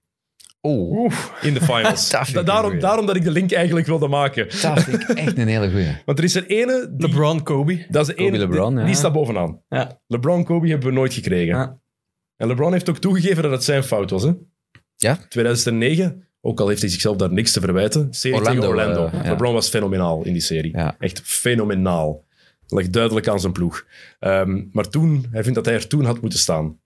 [0.62, 1.12] oh,
[1.42, 2.10] in de finals?
[2.34, 4.48] Da- daarom, daarom dat ik de link eigenlijk wilde maken.
[4.62, 5.98] dat vind ik echt een hele goeie.
[6.06, 7.86] Want er is er ene, die, LeBron, Kobe.
[7.90, 8.86] dat is de Kobe ene, LeBron, die, ja.
[8.86, 9.62] die staat bovenaan.
[9.70, 10.02] Ja.
[10.08, 11.56] LeBron Kobe hebben we nooit gekregen.
[11.56, 11.80] Ja.
[12.36, 14.24] En LeBron heeft ook toegegeven dat het zijn fout was.
[14.24, 14.32] Hè?
[14.96, 15.20] Ja?
[15.30, 18.14] 2009, ook al heeft hij zichzelf daar niks te verwijten.
[18.14, 19.06] Serie Orlando, tegen Orlando.
[19.18, 19.30] eh, ja.
[19.30, 20.78] LeBron was fenomenaal in die serie.
[20.78, 20.96] Ja.
[21.00, 22.26] Echt fenomenaal.
[22.68, 23.86] Ligt duidelijk aan zijn ploeg.
[24.20, 26.80] Ehm, maar toen, hij vindt dat hij er toen had moeten staan.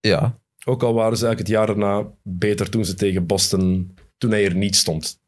[0.00, 3.94] Ja, Ook al waren ze eigenlijk het jaar erna beter toen ze tegen Boston...
[4.18, 5.20] Toen hij er niet stond.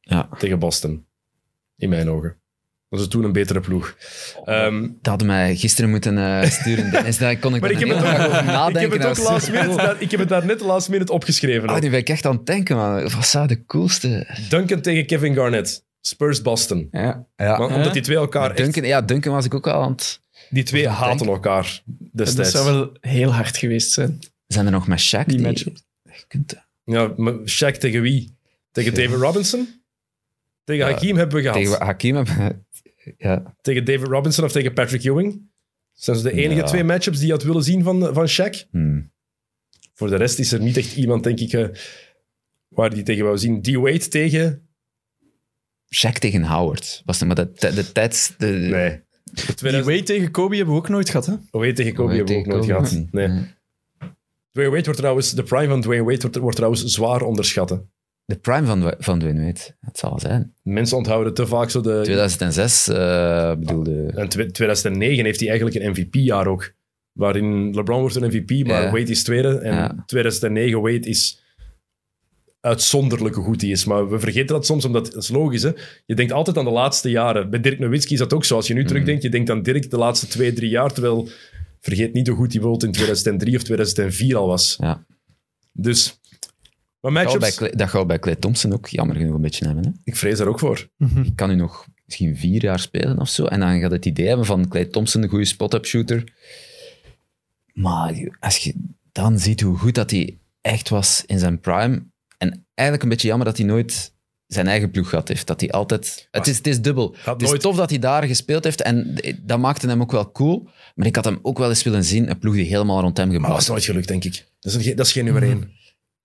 [0.00, 0.28] ja.
[0.38, 1.06] Tegen Boston.
[1.76, 2.36] In mijn ogen.
[2.88, 3.96] Dat was toen een betere ploeg.
[4.44, 6.90] Ehm, dat hadden mij gisteren moeten eh, sturen.
[6.90, 8.04] Dennis, daar kon ik maar ik heb, het ook,
[8.44, 8.82] nadenken.
[8.82, 11.12] ik heb het ook Dat last minute, daar- ik heb het daar net last minute
[11.12, 11.68] opgeschreven.
[11.68, 13.02] Ah, nu ben ik echt aan het denken, man.
[13.10, 14.26] Wat zou de coolste...
[14.48, 15.84] Duncan tegen Kevin Garnett.
[16.00, 16.88] Spurs Boston.
[16.90, 17.58] Ja, ja.
[17.58, 20.22] Want, omdat die twee elkaar echt, Duncan, ja, Duncan was ik ook al aan het...
[20.50, 22.50] die twee haten elkaar Dat destijds.
[22.50, 25.26] zou wel heel hard geweest zijn, Zijn er nog met Shaq?
[25.26, 25.76] die die- matchup.
[26.02, 28.36] Je kunt- Ja, maar Shaq tegen wie?
[28.72, 29.68] Tegen David Robinson?
[30.64, 31.56] Tegen Ja, Hakim hebben we gehad.
[31.56, 31.86] Tegen Tegen...
[31.86, 32.65] Hakim hebben...
[33.16, 35.50] Ja, David Robinson of tegen Patrick Ewing?
[35.92, 36.66] Zijn ze de enige Ja.
[36.66, 38.70] twee matchups die je had willen zien van, van Shaq?
[38.70, 39.14] hmm.
[39.94, 41.68] Voor de rest is er niet echt iemand, denk ik, eh,
[42.68, 43.62] waar die tegen wou zien.
[43.62, 44.68] D-Wade tegen...
[45.94, 47.02] Shaq tegen Howard.
[47.04, 48.34] Was het, maar de, de, de tijds...
[48.38, 49.04] De, Nee.
[49.24, 49.84] Die 2000...
[49.84, 51.34] Wade tegen Kobe hebben we ook nooit gehad, hè.
[51.50, 53.12] Wade tegen Kobe Wade hebben we ook nooit tegen gehad.
[53.12, 53.28] Nee.
[53.28, 53.44] Nee.
[54.52, 55.34] Dwayne Wade wordt trouwens...
[55.34, 57.84] De prime van Dwayne Wade wordt, wordt trouwens zwaar onderschat.
[58.26, 59.60] De prime van, van Dwayne Wade.
[59.80, 60.54] Het zal zijn.
[60.62, 62.00] Mensen onthouden te vaak zo de...
[62.02, 64.06] 2006 eh bedoelde...
[64.14, 66.72] En tw- 2009 heeft hij eigenlijk een MVP-jaar ook.
[67.12, 68.90] Waarin LeBron wordt een MVP, maar Ja.
[68.90, 69.58] Wade is tweede.
[69.58, 70.02] En Ja.
[70.06, 71.44] 2009, Wade is
[72.60, 73.84] uitzonderlijk hoe goed hij is.
[73.84, 75.62] Maar we vergeten dat soms, omdat het is logisch.
[75.62, 75.70] Hè?
[76.06, 77.50] Je denkt altijd aan de laatste jaren.
[77.50, 78.54] Bij Dirk Nowitzki is dat ook zo.
[78.54, 80.92] Als je nu terugdenkt, je denkt aan Dirk de laatste twee, drie jaar.
[80.92, 81.28] Terwijl,
[81.80, 84.76] vergeet niet hoe goed hij bijvoorbeeld in 2003 of 2004 al was.
[84.80, 85.04] Ja.
[85.72, 86.20] Dus,
[87.12, 89.66] maar Dat bij matchups, Clay- dat gaat bij Clay Thompson ook jammer genoeg een beetje
[89.66, 89.84] hebben.
[89.84, 89.90] Hè?
[90.04, 90.88] ik vrees daar ook voor.
[91.24, 93.44] Ik kan nu nog misschien vier jaar spelen of zo.
[93.44, 96.24] En dan gaat het idee hebben van Clay Thompson, een goede spot-up shooter.
[97.72, 98.74] Maar als je
[99.12, 102.04] dan ziet hoe goed dat hij echt was in zijn prime.
[102.38, 104.14] En eigenlijk een beetje jammer dat hij nooit
[104.46, 105.46] zijn eigen ploeg gehad heeft.
[105.46, 106.28] Dat hij altijd...
[106.30, 107.14] Het is, het is dubbel.
[107.24, 108.82] Het is nooit- tof dat hij daar gespeeld heeft.
[108.82, 110.68] En dat maakte hem ook wel cool.
[110.94, 112.30] Maar ik had hem ook wel eens willen zien.
[112.30, 114.46] Een ploeg die helemaal rond hem Maar dat gebouwd is nooit gelukt, denk ik.
[114.60, 115.70] Dat is, een- dat is geen nummer één.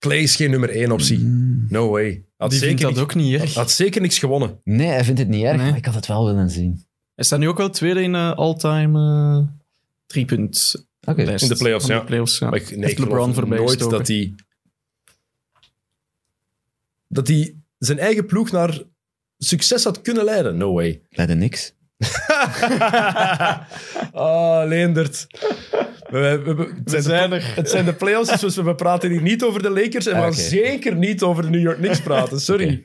[0.02, 1.18] Clay is geen nummer één optie.
[1.68, 2.24] No way.
[2.36, 3.54] Had Die vindt zeker, dat niet, ook niet erg.
[3.54, 4.60] had zeker niks gewonnen.
[4.64, 5.68] Nee, hij vindt het niet erg, Nee.
[5.68, 6.84] maar ik had het wel willen zien.
[7.14, 9.48] Hij staat nu ook wel tweede in eh, all-time eh
[10.06, 11.22] drie punt Oké.
[11.22, 11.98] lijst In de playoffs, ja.
[11.98, 12.48] de playoffs, ja.
[12.50, 13.98] Maar ik, nee, ik LeBron voorbij nooit gestoken.
[13.98, 14.34] dat hij...
[17.08, 18.82] Dat hij zijn eigen ploeg naar
[19.38, 20.56] succes had kunnen leiden.
[20.56, 21.00] No way.
[21.10, 21.72] Leidde niks.
[24.12, 25.26] Ah, Leendert.
[26.10, 27.52] We, we- we- het, zijn zijn de, er.
[27.56, 30.22] het zijn de playoffs, dus we praten hier niet over de Lakers en we Ah,
[30.24, 30.40] gaan oké.
[30.40, 32.40] zeker niet over de New York Knicks praten.
[32.40, 32.64] Sorry.
[32.68, 32.82] Oké.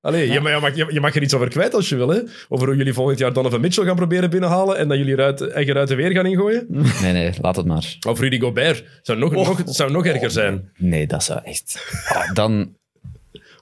[0.00, 2.08] Allee, je, mag- je, mag, je, mag er iets over kwijt als je wil.
[2.08, 2.18] Hè?
[2.48, 5.74] Over hoe jullie volgend jaar Donovan Mitchell gaan proberen binnenhalen en dat jullie eruit, eigen
[5.74, 6.66] ruiten weer gaan ingooien.
[7.02, 7.96] Nee, nee, laat het maar.
[8.08, 8.84] Of Rudy Gobert.
[9.02, 9.46] Zou nog, Oh.
[9.46, 10.70] nog, zou nog erger zijn.
[10.76, 11.92] Nee, dat zou echt...
[12.08, 12.76] Ah, dan...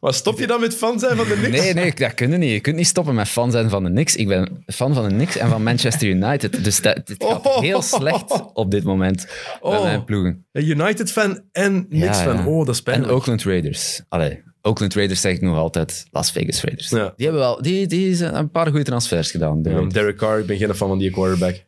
[0.00, 1.60] Maar stop je dan met fan zijn van de Knicks?
[1.60, 2.50] Nee, nee, dat kun je niet.
[2.50, 4.16] Je kunt niet stoppen met fan zijn van de Knicks.
[4.16, 6.64] Ik ben fan van de Knicks en van Manchester United.
[6.64, 7.58] Dus dat, het gaat Oh.
[7.60, 9.26] heel slecht op dit moment
[9.62, 9.82] bij Oh.
[9.82, 10.46] mijn ploegen.
[10.52, 12.36] Een United-fan en Knicks-fan.
[12.36, 12.46] Ja, ja.
[12.48, 13.10] Oh, dat is En.
[13.10, 14.02] Oakland Raiders.
[14.08, 16.88] Allee, Oakland Raiders zeg ik nog altijd Las Vegas Raiders.
[16.88, 17.12] Ja.
[17.16, 19.62] Die hebben wel die, die zijn een paar goede transfers gedaan.
[19.62, 21.64] Derek Carr, ik ben geen fan van die quarterback.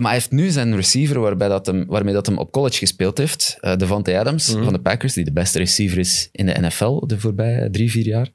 [0.00, 3.18] Maar hij heeft nu zijn receiver waarbij dat hem, waarmee dat hem op college gespeeld
[3.18, 4.64] heeft, eh Devante Adams Mhm.
[4.64, 8.04] van de Packers, die de beste receiver is in de NFL de voorbije drie, vier
[8.06, 8.28] jaar.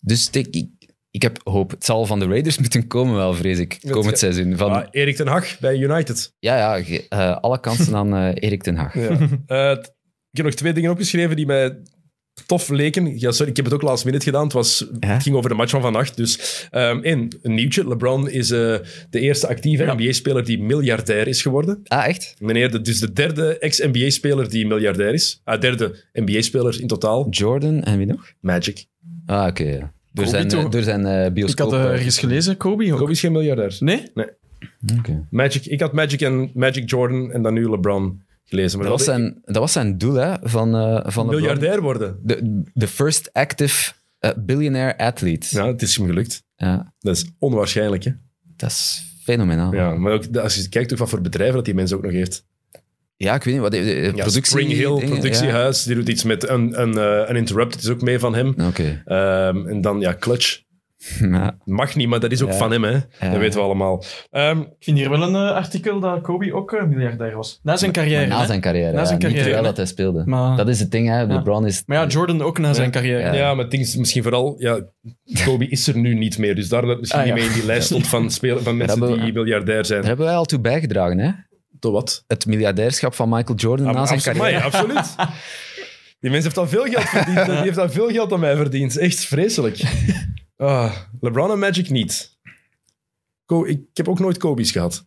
[0.00, 0.66] Dus ik,
[1.10, 1.70] ik, heb hoop.
[1.70, 4.56] Het zal van de Raiders moeten komen wel, vrees ik, komend seizoen.
[4.56, 6.34] Van, Ah, Erik ten Hag bij United.
[6.38, 8.94] ja, ja, eh, alle kansen aan eh, Erik ten Hag.
[8.94, 9.80] Ja.
[10.30, 11.76] Ik heb nog twee dingen opgeschreven die mij
[12.46, 13.18] tof leken.
[13.18, 14.42] Ja, sorry, ik heb het ook last minute gedaan.
[14.44, 15.08] Het, was, Ja?
[15.12, 16.16] het ging over de match van vannacht.
[16.16, 17.88] Dus ehm één, een nieuwtje.
[17.88, 18.58] LeBron is eh,
[19.10, 21.80] de eerste actieve NBA-speler die miljardair is geworden.
[21.84, 22.34] Ah, echt?
[22.38, 25.40] Meneer, de, dus de derde ex-NBA-speler die miljardair is.
[25.44, 27.26] Ah, derde NBA-speler in totaal.
[27.30, 28.32] Jordan en wie nog?
[28.40, 28.86] Magic.
[29.26, 29.64] Ah, oké.
[29.64, 29.92] ja.
[30.12, 30.64] Door Kobe zijn, toch?
[30.64, 31.70] eh, door zijn eh, Ik bioscoop.
[31.70, 32.98] had eh, eh, ergens gelezen, Kobe ook.
[32.98, 33.76] Kobe is geen miljardair.
[33.80, 34.02] Nee?
[34.98, 35.26] Oké.
[35.30, 38.78] Magic, ik had Magic en Magic Jordan en dan nu LeBron gelezen.
[38.78, 42.18] Maar Dat, was zijn, dat was zijn doel, hè, van, eh van miljardair worden.
[42.22, 45.46] De, de first active eh, billionaire athlete.
[45.50, 46.42] Ja, het is hem gelukt.
[46.56, 48.10] Ja, Dat is onwaarschijnlijk, hè?
[48.56, 49.74] dat is fenomenaal.
[49.74, 52.12] Ja, maar ook, als je kijkt ook wat voor bedrijven dat die mensen ook nog
[52.12, 52.44] heeft.
[53.16, 53.72] Ja, ik weet niet wat.
[53.72, 57.36] de- Ja, productie, Spring Hill, dingen, productiehuis, die doet iets met een, een, eh, een
[57.36, 58.54] Interrupted, is ook mee van hem.
[58.68, 59.02] Oké.
[59.04, 60.60] Ehm, en dan, ja, Clutch.
[61.20, 61.56] Ja.
[61.64, 62.56] Mag niet, maar dat is ook Ja.
[62.56, 62.90] van hem, hè.
[62.90, 63.02] Ja.
[63.20, 64.04] Dat weten we allemaal.
[64.30, 67.60] Ehm, Ik vind hier wel een eh, artikel dat Kobe ook eh, miljardair was.
[67.62, 68.20] Na zijn carrière.
[68.20, 68.46] Maar na hè?
[68.46, 68.92] zijn carrière.
[68.92, 69.68] Na zijn ja, niet carrière, terwijl hè.
[69.68, 70.22] dat hij speelde.
[70.26, 71.24] Maar, Dat is het ding, hè.
[71.26, 71.82] LeBron is...
[71.86, 73.22] maar ja, Jordan ook na zijn carrière.
[73.22, 73.32] Ja.
[73.32, 73.50] ja.
[73.54, 74.54] maar het ding is misschien vooral...
[74.58, 74.80] Ja,
[75.44, 77.34] Kobe is er nu niet meer, dus daar dat misschien Ah, ja.
[77.34, 79.98] niet mee in die lijst stond van, spelen, van mensen we- die miljardair zijn.
[80.00, 81.30] Daar hebben wij al toe bijgedragen, hè.
[81.78, 82.24] Tot wat?
[82.26, 84.46] Het miljardairschap van Michael Jordan na zijn carrière.
[84.48, 85.14] Amai, absoluut.
[86.20, 87.46] Die mens heeft al veel geld verdiend.
[87.46, 88.96] Die heeft al veel geld aan mij verdiend.
[88.98, 89.80] Echt vreselijk.
[90.60, 92.38] Ah, LeBron en Magic niet.
[93.44, 95.06] Ko- ik heb ook nooit Kobe's gehad.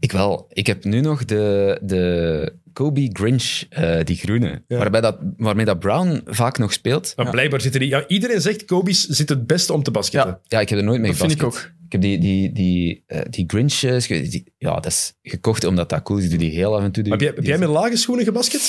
[0.00, 0.46] Ik wel.
[0.52, 4.62] Ik heb nu nog de, de Kobe Grinch, eh, die groene.
[4.68, 4.78] Ja.
[4.78, 7.12] Waarbij dat, waarmee dat Brown vaak nog speelt.
[7.16, 7.88] Maar blijkbaar zitten die...
[7.88, 10.40] Ja, iedereen zegt Kobe's zit het beste om te basketten.
[10.46, 11.70] Ja, ik heb er nooit mee Dat vind ik ook.
[11.86, 13.82] Ik heb die, die, die, eh, die Grinch...
[13.82, 16.24] eh, die- ja, dat is gekocht omdat dat cool is.
[16.24, 17.08] Ik doe die heel af en toe.
[17.08, 18.60] Heb jij, heb Die- jij met lage schoenen gebasket?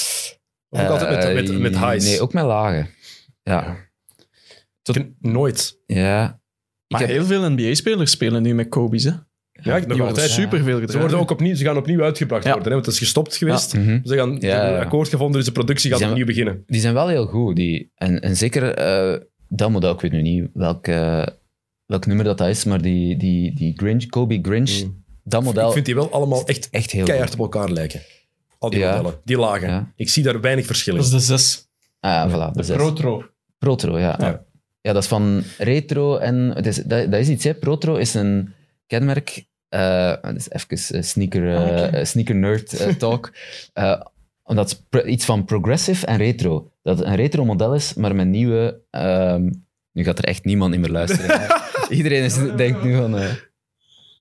[0.69, 2.05] Of ook altijd met, met, met highs?
[2.05, 2.89] Nee, ook met lagen.
[3.43, 3.77] Ja.
[4.83, 5.79] Ik- Nooit.
[5.87, 6.25] ja.
[6.87, 9.03] Ik Maar heb, heel veel NBA-spelers spelen nu met Kobe's.
[9.03, 9.09] Hè?
[9.09, 9.17] Ja,
[9.61, 10.29] ik nog Die worden altijd.
[10.29, 10.91] superveel gedragen.
[10.91, 12.49] Ze, worden ook opnieuw, ze gaan opnieuw uitgebracht Ja.
[12.51, 13.73] worden, hè, want het is gestopt geweest.
[13.75, 13.99] Mhm.
[14.03, 16.63] Ze gaan een akkoord gevonden, dus de productie gaat Zijn opnieuw beginnen.
[16.65, 17.55] Die zijn wel heel goed.
[17.55, 19.19] Die, en, en zeker eh,
[19.49, 21.25] dat model, ik weet nu niet welk, eh,
[21.85, 25.03] welk nummer dat, dat is, maar die, die, die Grinch, Kobe Grinch, Mm.
[25.23, 27.39] dat model Ik vind die wel allemaal echt echt heel keihard goed.
[27.39, 28.01] op elkaar lijken.
[28.59, 28.95] Al die Ja.
[28.95, 29.67] modellen, die lagen.
[29.67, 29.91] Ja.
[29.95, 30.99] Ik zie daar weinig verschil in.
[30.99, 31.67] Dat is de zes.
[31.99, 32.53] Ah, ja, voilà.
[32.53, 33.23] Dat is Protro.
[33.57, 34.15] Protro, ja.
[34.19, 34.43] Ja.
[34.83, 34.93] Ja.
[34.93, 36.35] dat is van retro en...
[36.55, 37.53] Het is, dat, dat is iets, hè.
[37.53, 38.53] Protro is een
[38.87, 39.45] kenmerk...
[39.69, 42.05] eh dat is even eh, sneaker, eh, Ah, oké.
[42.05, 43.31] sneaker nerd eh, talk.
[44.43, 46.71] Omdat iets van progressive en retro.
[46.81, 48.81] Dat het een retro model is, maar met nieuwe...
[48.89, 49.49] ehm,
[49.91, 51.41] nu gaat er echt niemand niet meer luisteren.
[51.89, 53.17] Iedereen is, denkt nu van...
[53.17, 53.29] eh,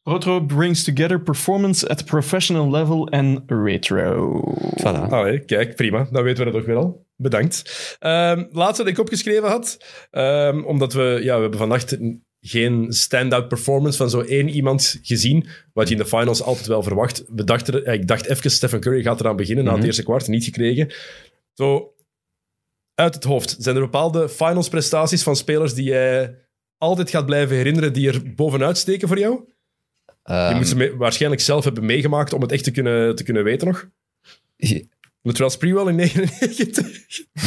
[0.03, 4.41] Protro brings together performance at professional level en retro.
[4.81, 5.09] voilà.
[5.09, 6.07] Allee, kijk, prima.
[6.11, 7.07] Dan weten we dat ook weer al.
[7.23, 7.97] Bedankt.
[7.99, 9.79] Ehm laatste dat ik opgeschreven had,
[10.11, 11.97] ehm, omdat we, ja, we hebben vannacht
[12.41, 16.83] geen stand-out performance van zo één iemand gezien, wat je in de finals altijd wel
[16.83, 17.25] verwacht.
[17.29, 19.79] We dachten, eh, ik dacht even, Stephen Curry gaat eraan beginnen na Mhm.
[19.79, 20.93] het eerste kwart, niet gekregen.
[21.55, 21.95] Zo,
[22.95, 26.39] uit het hoofd, zijn er bepaalde finals prestaties van spelers die jij
[26.79, 29.33] altijd gaat blijven herinneren, die er bovenuit steken voor jou?
[30.25, 33.23] Je Ehm, moet ze me- waarschijnlijk zelf hebben meegemaakt om het echt te kunnen, te
[33.25, 33.89] kunnen weten nog.
[35.23, 36.87] Latrell Sprewell in 99.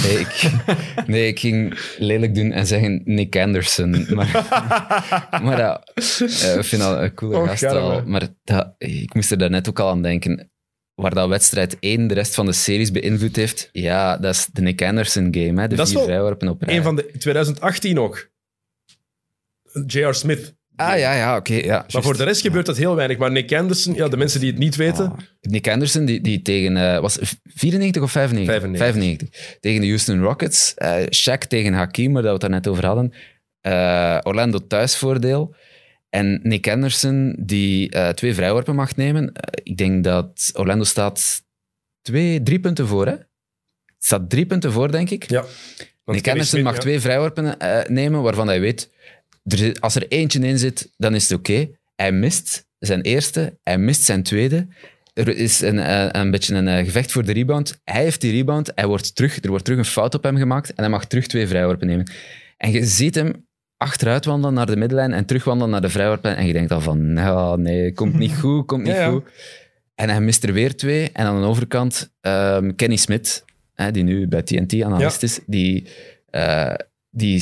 [0.03, 0.51] Nee ik,
[1.07, 4.05] nee, ik ging lelijk doen en zeggen Nick Anderson.
[4.09, 4.31] Maar,
[5.43, 8.03] maar ja, eh, ik vind dat een coole Och, gast al.
[8.05, 10.49] Maar dat, ik moest er daarnet ook al aan denken.
[10.93, 14.61] Waar dat wedstrijd 1 de rest van de series beïnvloed heeft, ja, dat is de
[14.61, 15.61] Nick Anderson game.
[15.61, 16.77] Hè, de Dat vier vrijworpen op rij.
[16.77, 18.29] Een van de 2018 ook.
[19.87, 20.13] J.R.
[20.13, 20.55] Smith.
[20.75, 21.53] Ah ja, ja, oké.
[21.53, 23.17] ja, Maar voor de rest gebeurt dat heel weinig.
[23.17, 25.11] Maar Nick Anderson, ja, de mensen die het niet weten.
[25.11, 26.77] Ah, Nick Anderson, die, die tegen...
[26.77, 28.77] eh, was 94 of 95?
[28.77, 29.57] 95.
[29.59, 30.73] Tegen de Houston Rockets.
[30.73, 33.13] eh Shaq tegen Hakim, waar we het daar net over hadden.
[33.61, 35.55] Eh, Orlando thuisvoordeel.
[36.09, 39.31] En Nick Anderson, die twee vrijworpen mag nemen.
[39.63, 41.43] Ik denk dat Orlando staat
[42.01, 43.15] twee, drie punten voor, hè?
[43.97, 45.29] Staat drie punten voor, denk ik.
[45.29, 45.43] Ja.
[46.05, 46.79] Nick Anderson mag ja.
[46.79, 47.57] twee vrijworpen
[47.87, 48.89] nemen waarvan hij weet,
[49.45, 51.69] er als er eentje in zit, dan is het oké.
[51.95, 54.67] Hij mist zijn eerste, hij mist zijn tweede.
[55.13, 57.79] Er is een, eh, een beetje een eh, gevecht voor de rebound.
[57.83, 60.69] Hij heeft die rebound, hij wordt terug, er wordt terug een fout op hem gemaakt
[60.69, 62.11] en hij mag terug twee vrijworpen nemen.
[62.57, 66.45] En je ziet hem achteruit wandelen naar de middenlijn en terugwandelen naar de vrijworpen en
[66.47, 69.09] je denkt al van, nou nee, komt niet goed, komt niet Ja, ja.
[69.09, 69.23] goed.
[69.95, 71.09] En hij mist er weer twee.
[71.13, 75.87] En aan de overkant, ehm, Kenny Smith, hè, die nu bij TNT analist is, die,
[76.29, 76.73] eh,
[77.09, 77.41] die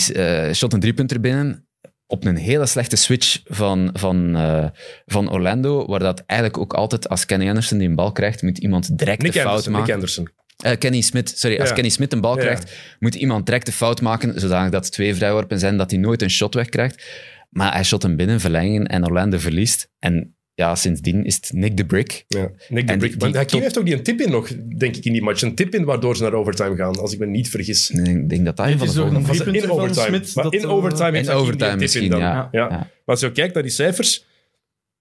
[0.54, 1.68] shot een driepunter binnen
[2.14, 4.66] op een hele slechte switch van, van, eh,
[5.06, 8.58] van Orlando, waar dat eigenlijk ook altijd, als Kenny Anderson die een bal krijgt, moet
[8.58, 9.94] iemand direct Nick de fout Anderson, Nick maken.
[9.96, 10.30] Anderson.
[10.58, 11.76] Eh, Kenny Smith, sorry, als Ja.
[11.76, 12.42] Kenny Smith een bal Ja.
[12.42, 16.00] krijgt, moet iemand direct de fout maken, zodanig dat het twee vrijworpen zijn, dat hij
[16.00, 17.04] nooit een shot wegkrijgt.
[17.50, 19.90] Maar hij shot hem binnen, verlengen en Orlando verliest.
[20.00, 22.26] En ja, sindsdien is het Nick de Brick.
[22.28, 23.12] Ja, Nick de Brick.
[23.12, 24.48] die- Maar Hakim top- heeft ook die een tip in nog,
[24.78, 25.42] denk ik, in die match.
[25.42, 27.92] Een tip in waardoor ze naar overtime gaan, als ik me niet vergis.
[27.92, 29.28] En Ik denk dat dat een van de volgende...
[29.28, 30.20] Was het in van overtime.
[30.34, 32.20] Maar dat, in eh, overtime heeft In Hakim overtime die een tip in misschien, dan.
[32.20, 32.50] ja.
[32.52, 32.62] Ja.
[32.62, 32.70] Ja.
[32.70, 34.26] Maar als je kijkt naar die cijfers,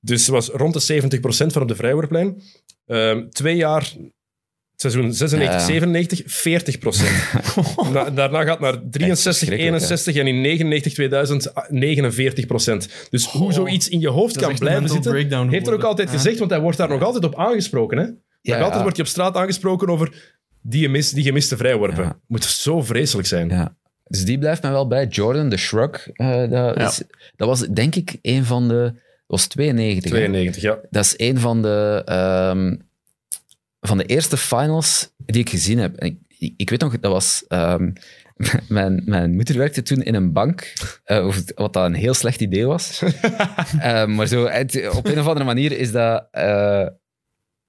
[0.00, 2.42] dus het was rond de 70% van op de vrijworplijn.
[2.86, 3.92] Ehm, twee jaar,
[4.90, 5.66] seizoen 96, Ja.
[5.66, 6.22] 97, 40%.
[7.92, 12.88] Na- daarna gaat het naar 63, verschrikkelijk, 61 en in 99, 2000, 49%.
[13.10, 13.52] Dus hoe Oh.
[13.52, 16.14] zoiets in je hoofd kan blijven zitten, heeft er ook altijd Ja.
[16.16, 17.98] gezegd, want hij wordt daar nog altijd op aangesproken.
[17.98, 18.04] Hè?
[18.04, 18.12] Ja,
[18.42, 18.82] nog altijd ja.
[18.82, 22.04] wordt je op straat aangesproken over die, gemis, die gemiste vrijworpen.
[22.04, 22.18] Ja.
[22.26, 23.48] Moet zo vreselijk zijn.
[23.48, 23.76] Ja.
[24.04, 25.06] Dus die blijft mij wel bij.
[25.06, 26.76] Jordan, de Shrug, eh, dat, Ja.
[26.88, 27.02] is-
[27.36, 28.80] dat was denk ik een van de...
[28.82, 30.10] Dat was 92.
[30.10, 30.16] hè?
[30.18, 30.78] 92, ja.
[30.90, 32.76] Dat is een van de, ehm,
[33.86, 35.96] van de eerste finals die ik gezien heb.
[35.96, 36.06] En
[36.38, 37.44] ik, ik, weet nog, dat was...
[37.48, 37.90] ehm,
[38.68, 40.72] mijn, mijn moeder werkte toen in een bank,
[41.04, 43.02] of- wat dat een heel slecht idee was.
[43.78, 46.86] Eh, maar zo, het- op een of andere manier is dat, eh,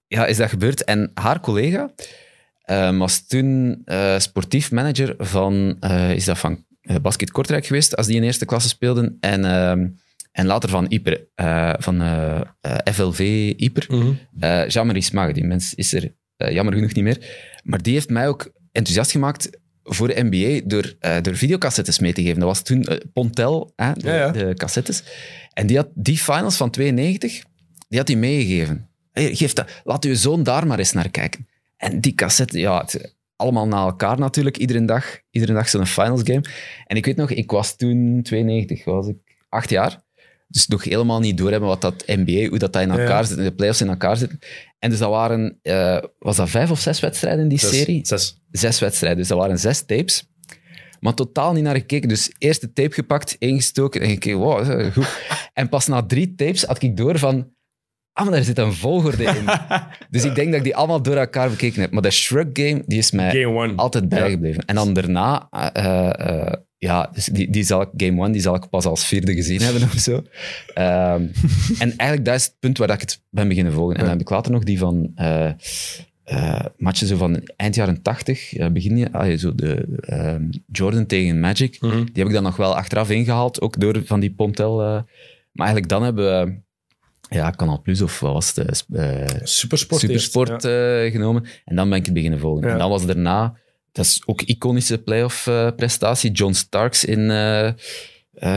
[0.08, 0.84] ja, is dat gebeurd.
[0.84, 1.94] En haar collega
[2.62, 5.80] eh, was toen eh, sportief manager van,
[6.14, 6.66] is dat van
[7.02, 9.18] Basket Kortrijk geweest, als die in eerste klasse speelden.
[9.20, 9.88] En, ehm,
[10.34, 13.20] en later van Yper, eh, van eh, eh, FLV
[13.58, 13.88] Yper.
[14.40, 17.52] Eh Jean-Marie Smag, die mens is er jammer genoeg niet meer.
[17.64, 19.50] Maar die heeft mij ook enthousiast gemaakt
[19.84, 22.40] voor de NBA door, door videocassettes mee te geven.
[22.40, 24.32] Dat was toen Pontel, de, Ja, ja.
[24.32, 25.04] de cassettes.
[25.54, 27.44] En die had die finals van 92,
[27.90, 28.88] die had hij meegegeven.
[29.12, 31.48] Hey, geef dat, laat uw zoon daar maar eens naar kijken.
[31.78, 36.22] En die cassette, ja, het- allemaal na elkaar natuurlijk, iedere dag, iedere dag zo'n finals
[36.24, 36.44] game.
[36.86, 39.16] En ik weet nog, ik was toen 92, was ik
[39.50, 40.02] acht jaar.
[40.54, 42.98] Dus nog helemaal niet doorhebben wat dat NBA, hoe dat, dat in Ja.
[42.98, 44.40] elkaar zit, de playoffs in elkaar zitten.
[44.80, 47.70] En dus dat waren, eh, was dat vijf of zes wedstrijden in die Zes.
[47.70, 48.06] serie?
[48.06, 48.42] Zes.
[48.52, 50.28] Zes wedstrijden, dus dat waren zes tapes.
[51.00, 52.10] Maar totaal niet naar gekeken.
[52.10, 55.08] Dus eerst de tape gepakt, ingestoken en gekeken, wow, goed.
[55.54, 57.52] En pas na drie tapes had ik door van,
[58.12, 59.46] ah, maar daar zit een volgorde in.
[60.10, 61.92] dus ik denk dat ik die allemaal door elkaar bekeken heb.
[61.92, 64.66] Maar de Shrug game, die is mij Game altijd bijgebleven.
[64.66, 66.54] En dan daarna, eh, eh,
[66.84, 69.62] ja, dus die, die zal ik, game one, die zal ik pas als vierde gezien
[69.62, 70.24] hebben of zo.
[70.74, 71.28] Ehm,
[71.80, 73.96] en eigenlijk, dat is het punt waar dat ik het ben beginnen volgen.
[73.96, 75.52] En dan heb ik later nog die van eh
[76.24, 81.06] eh, matchen zo van eind jaren tachtig, eh, begin je, ah, zo de ehm, Jordan
[81.06, 81.82] tegen Magic.
[81.82, 81.98] Mhm.
[81.98, 84.78] Die heb ik dan nog wel achteraf ingehaald, ook door van die Pontel.
[84.78, 86.56] maar eigenlijk dan hebben we,
[87.36, 90.04] ja, Canal Plus of wat was het, eh, Supersport.
[90.04, 91.10] eerst, Supersport ja.
[91.10, 91.46] genomen.
[91.66, 92.68] En dan ben ik het beginnen volgen.
[92.68, 92.74] Ja.
[92.74, 93.58] En dan was daarna,
[93.94, 97.74] dat is ook iconische playoff-prestatie, John Starks in eh, eh,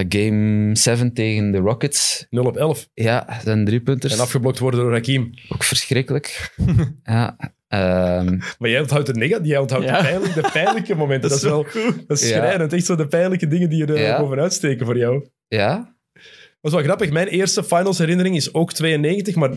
[0.08, 2.26] Game 7 tegen de Rockets.
[2.30, 2.88] 0 op 11.
[2.94, 4.12] Ja, zijn driepunters.
[4.14, 5.30] En afgeblokt worden door Hakim.
[5.48, 6.52] Ook verschrikkelijk.
[7.04, 7.36] ja.
[7.68, 9.96] ehm, Maar jij onthoudt de negatieve, jij onthoudt Ja.
[9.98, 11.28] de, pijnlijke, de pijnlijke momenten.
[11.30, 11.66] Dat is wel
[12.06, 12.36] dat is Ja.
[12.36, 12.72] schrijnend.
[12.72, 14.20] Echt zo de pijnlijke dingen die er Ja.
[14.20, 15.26] bovenuit steken voor jou.
[15.48, 16.24] ja, Dat
[16.60, 17.10] is wel grappig.
[17.10, 19.50] Mijn eerste finals herinnering is ook 92, maar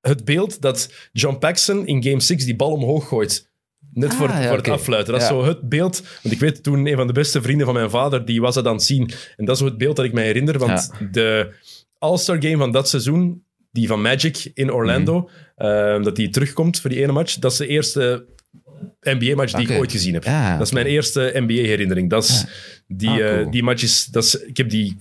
[0.00, 3.50] het beeld dat John Paxson in Game 6 die bal omhoog gooit.
[3.92, 4.70] Net Ah, voor, het- ja, voor het oké.
[4.76, 5.12] affluiten.
[5.12, 5.34] Dat is Ja.
[5.34, 6.02] zo het beeld.
[6.22, 8.66] Want ik weet toen een van de beste vrienden van mijn vader, die was dat
[8.66, 9.10] aan het zien.
[9.36, 10.58] En dat is zo het beeld dat ik mij herinner.
[10.58, 11.52] Want de
[11.98, 15.68] All-Star game van dat seizoen, die van Magic in Orlando, Mhm.
[15.68, 18.26] ehm, dat die terugkomt voor die ene match, dat is de eerste
[19.00, 20.24] NBA-match die ik ooit gezien heb.
[20.58, 22.10] Dat is mijn eerste NBA-herinnering.
[22.10, 22.44] Dat is
[22.88, 23.50] die, Ah, eh, cool.
[23.50, 24.96] die match is, dat is, ik heb die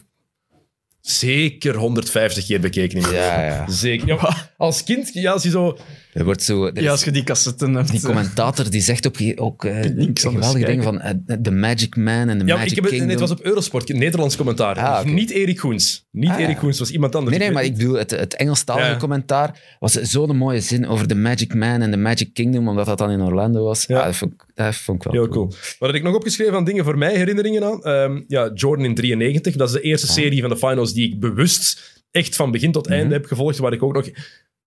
[1.02, 3.70] zeker 150 keer bekeken in mijn Ja.
[3.70, 4.36] Zeker.
[4.58, 5.78] Als kind, ja, als je zo...
[6.16, 6.66] er wordt zo...
[6.66, 7.92] er Ja, als je die cassetten hebt.
[7.92, 12.30] die eh, commentator die zegt ook, eh, anders geweldige dingen van eh, de Magic Man
[12.30, 13.10] en de Ja, Magic ik heb het, Kingdom.
[13.10, 14.78] het was op Eurosport, Nederlands commentaar.
[14.80, 15.06] Ah.
[15.06, 16.08] Niet Erik Goens.
[16.12, 16.40] Niet Ah.
[16.40, 17.38] Erik Goens, was iemand anders.
[17.38, 18.98] Nee, nee, maar ik bedoel, het, het Engelstalige Ja.
[18.98, 22.98] commentaar was zo'n mooie zin over de Magic Man en de Magic Kingdom, omdat dat
[22.98, 23.86] dan in Orlando was.
[23.86, 23.98] Ja.
[23.98, 24.06] Ja.
[24.06, 25.48] dat, vond, ik- dat vond ik wel Heel cool.
[25.80, 27.84] Wat had ik nog opgeschreven aan dingen voor mij, herinneringen aan?
[27.84, 29.56] Ehm, ja, Jordan in 93.
[29.56, 32.88] Dat is de eerste serie van de finals die ik bewust echt van begin tot
[32.88, 33.14] einde Mhm.
[33.14, 34.10] heb gevolgd, waar ik ook nog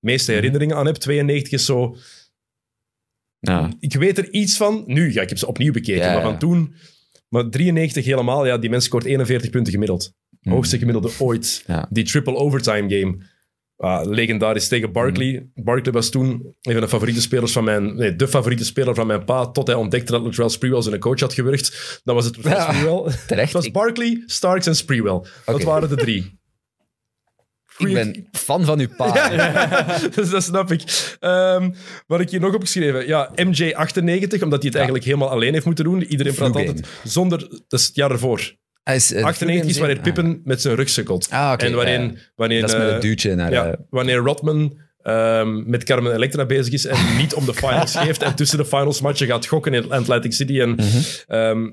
[0.01, 0.95] meeste herinneringen aan heb.
[0.95, 1.97] 92 is zo...
[3.39, 3.73] Ja.
[3.81, 4.83] Ik weet er iets van.
[4.87, 6.75] Nu, ja, ik heb ze opnieuw bekeken, Ja, maar van toen...
[7.29, 10.15] Maar 93 helemaal, ja, die mens scoort 41 punten gemiddeld.
[10.41, 10.55] Mhm.
[10.55, 11.65] Hoogste gemiddelde ooit.
[11.91, 13.19] Die triple overtime game.
[13.77, 15.33] Ah, legendarisch tegen Barkley.
[15.33, 15.65] Mhm.
[15.65, 16.31] Barkley was toen
[16.63, 17.97] een van de favoriete spelers van mijn...
[17.97, 21.21] Nee, de favoriete speler van mijn pa, tot hij ontdekte dat Latrell Sprewell zijn coach
[21.21, 22.01] had gewurgd.
[22.05, 23.13] Dan was het Latrell Ja, Sprewell.
[23.27, 23.53] Terecht.
[23.53, 25.21] Het was Barkley, Starks en Sprewell.
[25.45, 26.27] Dat waren de drie.
[27.79, 29.29] Goeie- ben fan van uw pa.
[30.15, 30.83] dus dat snap ik.
[31.21, 31.71] Ehm,
[32.07, 33.07] wat ik hier nog opgeschreven?
[33.07, 36.03] Ja, MJ98, omdat hij het eigenlijk helemaal alleen heeft moeten doen.
[36.03, 37.39] Iedereen praat altijd zonder...
[37.69, 38.57] Dat is het jaar ervoor.
[38.85, 40.03] Is, eh, 98 is wanneer Ah.
[40.03, 41.27] Pippen met zijn rug sukkelt.
[41.31, 41.65] Ah, oké.
[41.85, 42.13] en ja.
[42.37, 43.53] wanneer Dat is met eh, het duwtje naar...
[43.53, 47.97] ja, eh, wanneer Rodman ehm, met Carmen Electra bezig is en niet om de finals
[48.05, 50.61] geeft en tussen de finals matchen gaat gokken in Atlantic City.
[50.61, 50.87] En Mhm.
[51.27, 51.71] ehm,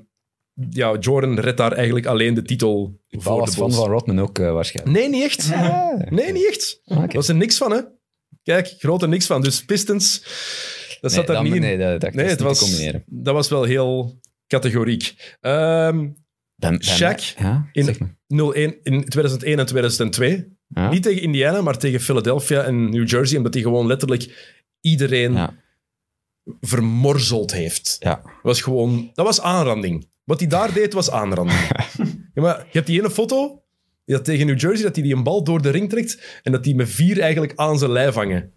[0.70, 4.20] ja, Jordan redt daar eigenlijk alleen de titel ik voor was de fan van Rodman
[4.20, 4.98] ook eh, waarschijnlijk.
[4.98, 5.50] Nee, niet echt.
[6.10, 6.80] Nee, niet echt.
[6.84, 7.00] Oké.
[7.00, 7.80] Dat was er niks van, hè.
[8.42, 9.42] Kijk, grote niks van.
[9.42, 10.22] Dus Pistons,
[11.00, 11.60] dat zat daar niet in.
[11.60, 13.02] Nee, dat, dat, Nee, is het was, combineren.
[13.06, 15.36] dat was wel heel categoriek.
[15.40, 18.16] Ehm Ben, ben- Shaq ja, in- zeg maar.
[18.26, 20.56] 0-1 in 2001 en 2002.
[20.68, 20.90] Ja?
[20.90, 25.32] Niet tegen Indiana, maar tegen Philadelphia en New Jersey, omdat hij gewoon letterlijk iedereen
[26.60, 27.96] vermorzeld heeft.
[27.98, 28.22] Ja.
[28.42, 29.10] Was gewoon...
[29.14, 30.08] Dat was aanranding.
[30.26, 31.58] Wat hij daar deed, was aanranding.
[32.34, 33.62] ja, maar je hebt die ene foto
[34.04, 36.64] dat tegen New Jersey, dat hij die een bal door de ring trekt en dat
[36.64, 38.52] die met vier eigenlijk aan zijn lijf hangen.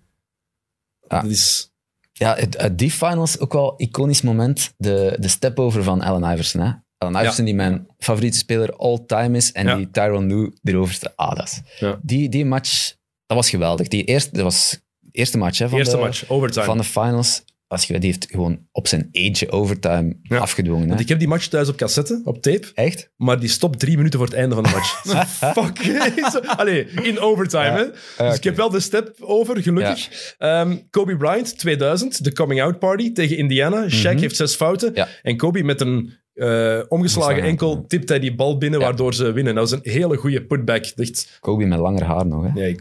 [1.07, 1.21] Ja.
[1.21, 1.73] Dat is...
[2.13, 4.73] Ja, het, uit die finals ook wel iconisch moment.
[4.77, 6.61] De, de step-over van Allen Iverson.
[6.61, 6.71] Hè?
[6.97, 9.51] Allen Iverson, die mijn favoriete speler all-time is.
[9.51, 9.75] En Ja.
[9.75, 11.13] die Tyron Lue erover staat.
[11.15, 11.99] Ah, dat is- Ja.
[12.01, 12.93] Die, die match,
[13.25, 13.87] dat was geweldig.
[13.87, 16.65] Die eerste, dat was de eerste match hè, van, Eerste de, match, overtime.
[16.65, 17.43] van de finals.
[17.69, 20.37] Als je, die heeft gewoon op zijn eentje overtime Ja.
[20.37, 20.81] afgedwongen.
[20.83, 20.87] Hè?
[20.87, 23.11] Want ik heb die match thuis op cassette, op tape, Echt?
[23.15, 25.01] maar die stopt drie minuten voor het einde van de match.
[25.55, 26.45] Fuck.
[26.59, 27.75] Allee, in overtime, Ja.
[27.75, 27.81] hè.
[28.23, 30.33] Ja, Dus ik heb wel de step over, gelukkig.
[30.37, 33.89] Ehm, Kobe Bryant, 2000, de coming-out party tegen Indiana.
[33.89, 34.89] Shaq heeft zes fouten.
[34.89, 34.97] Mhm.
[34.99, 35.07] Ja.
[35.21, 38.85] En Kobe met een eh, omgeslagen enkel tipt hij die bal binnen, Ja.
[38.85, 39.55] waardoor ze winnen.
[39.55, 40.85] Dat was een hele goede putback.
[40.95, 42.43] Echt, Kobe met langer haar nog.
[42.43, 42.49] Hè?
[42.53, 42.79] nee,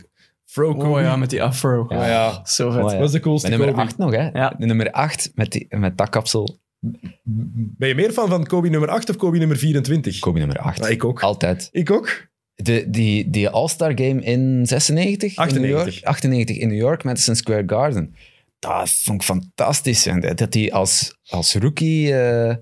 [0.59, 0.88] Fro Kobe.
[0.88, 1.86] Oh ja, met die afro.
[1.88, 2.40] Ja, ja.
[2.44, 2.82] Zo vet.
[2.82, 2.92] Oh, ja.
[2.92, 3.88] Dat was de coolste Met nummer Kobe.
[3.88, 4.28] 8 nog, hè?
[4.28, 4.54] Ja.
[4.59, 6.59] De nummer 8 met, die, met dat kapsel.
[7.76, 10.18] Ben je meer fan van Kobe nummer 8 of Kobe nummer 24?
[10.18, 10.78] Kobe nummer 8.
[10.78, 11.22] Ja, ik ook.
[11.22, 11.68] Altijd.
[11.72, 12.26] Ik ook.
[12.54, 15.30] De, die, die All-Star Game in 96?
[15.30, 15.61] In 98.
[15.61, 16.04] New York?
[16.04, 18.14] 98 in New York, Madison Square Garden.
[18.59, 20.06] Dat vond ik fantastisch.
[20.06, 22.56] En dat hij als, als rookie eh,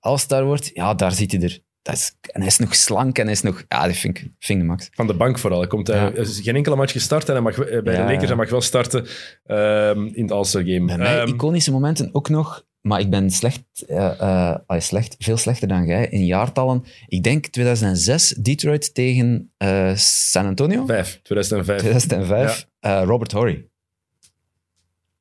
[0.00, 1.60] All-Star wordt, ja, daar ziet hij er.
[1.82, 3.64] Dat is, en hij is nog slank en hij is nog...
[3.68, 4.88] Ja, dat vind ik, vind ik de max.
[4.92, 5.58] Van de bank vooral.
[5.58, 6.10] Hij komt, eh, Ja.
[6.14, 8.50] is geen enkele match gestart en hij mag, eh, bij Ja, de Lakers hij mag
[8.50, 9.06] wel starten
[9.46, 10.84] ehm, in de All-Star Game.
[10.86, 15.36] Bij mij Ehm, iconische momenten ook nog, maar ik ben slecht, eh, allee, slecht, veel
[15.36, 16.84] slechter dan jij in jaartallen.
[17.06, 19.52] Ik denk 2006, Detroit tegen
[19.96, 20.86] San Antonio.
[20.86, 21.78] vijf, 2005.
[21.80, 23.66] 2005, eh, Robert Horry.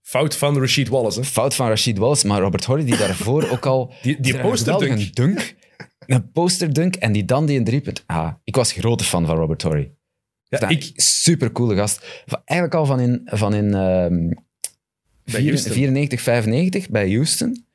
[0.01, 1.19] Fout van Rashid Wallace.
[1.19, 1.25] Hè.
[1.25, 3.93] Fout van Rashid Wallace, maar Robert Horry die daarvoor ook al...
[4.01, 5.15] Die, die een geweldige posterdunk.
[5.15, 5.55] dunk.
[6.05, 8.03] Een posterdunk en die dan die een driepunt.
[8.05, 9.91] Ah, ik was grote fan van Robert Horry.
[10.43, 12.23] Ja, ik, Super coole gast.
[12.45, 13.73] Eigenlijk al van in, van in
[15.25, 15.73] Houston.
[15.73, 17.65] 94, 95 bij Houston.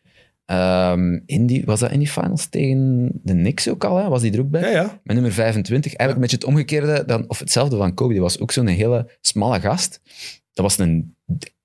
[0.46, 3.96] Ehm, in die, was dat in die finals tegen de Knicks ook al?
[3.96, 4.08] Hè?
[4.08, 4.60] Was die er ook bij?
[4.60, 5.00] ja, ja.
[5.02, 5.94] Met nummer 25.
[5.94, 8.12] Eigenlijk een beetje het omgekeerde, dan, of hetzelfde van Kobe.
[8.12, 10.00] Die was ook zo'n hele smalle gast.
[10.52, 11.14] Dat was een,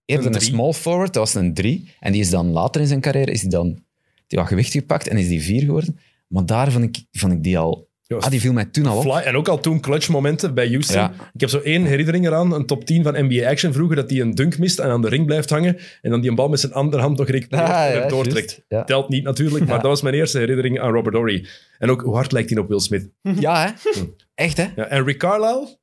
[0.06, 1.90] eerder Een small forward, dat was een drie.
[2.00, 3.84] En die is dan later in zijn carrière is die dan
[4.28, 6.00] die wat gewicht gepakt en is die vier geworden.
[6.32, 7.90] Maar daar vond ik, vond ik die al...
[8.20, 9.04] Ah, die viel mij toen al op.
[9.04, 10.96] Fly, en ook al toen clutch momenten bij Houston.
[10.96, 11.14] Ja.
[11.34, 14.20] Ik heb zo één herinnering eraan, een top 10 van NBA Action vroeger, dat hij
[14.20, 16.60] een dunk mist en aan de ring blijft hangen en dan die een bal met
[16.60, 18.64] zijn andere hand nog recupereert Ah, ja, doortrekt.
[18.68, 18.84] Ja.
[18.84, 21.48] Telt niet natuurlijk, maar dat was mijn eerste herinnering aan Robert Horry.
[21.78, 23.10] En ook hoe hard lijkt hij op Will Smith.
[23.22, 23.92] Ja, hè?
[24.34, 24.64] Echt, hè?
[24.84, 25.78] En Rick Carlisle,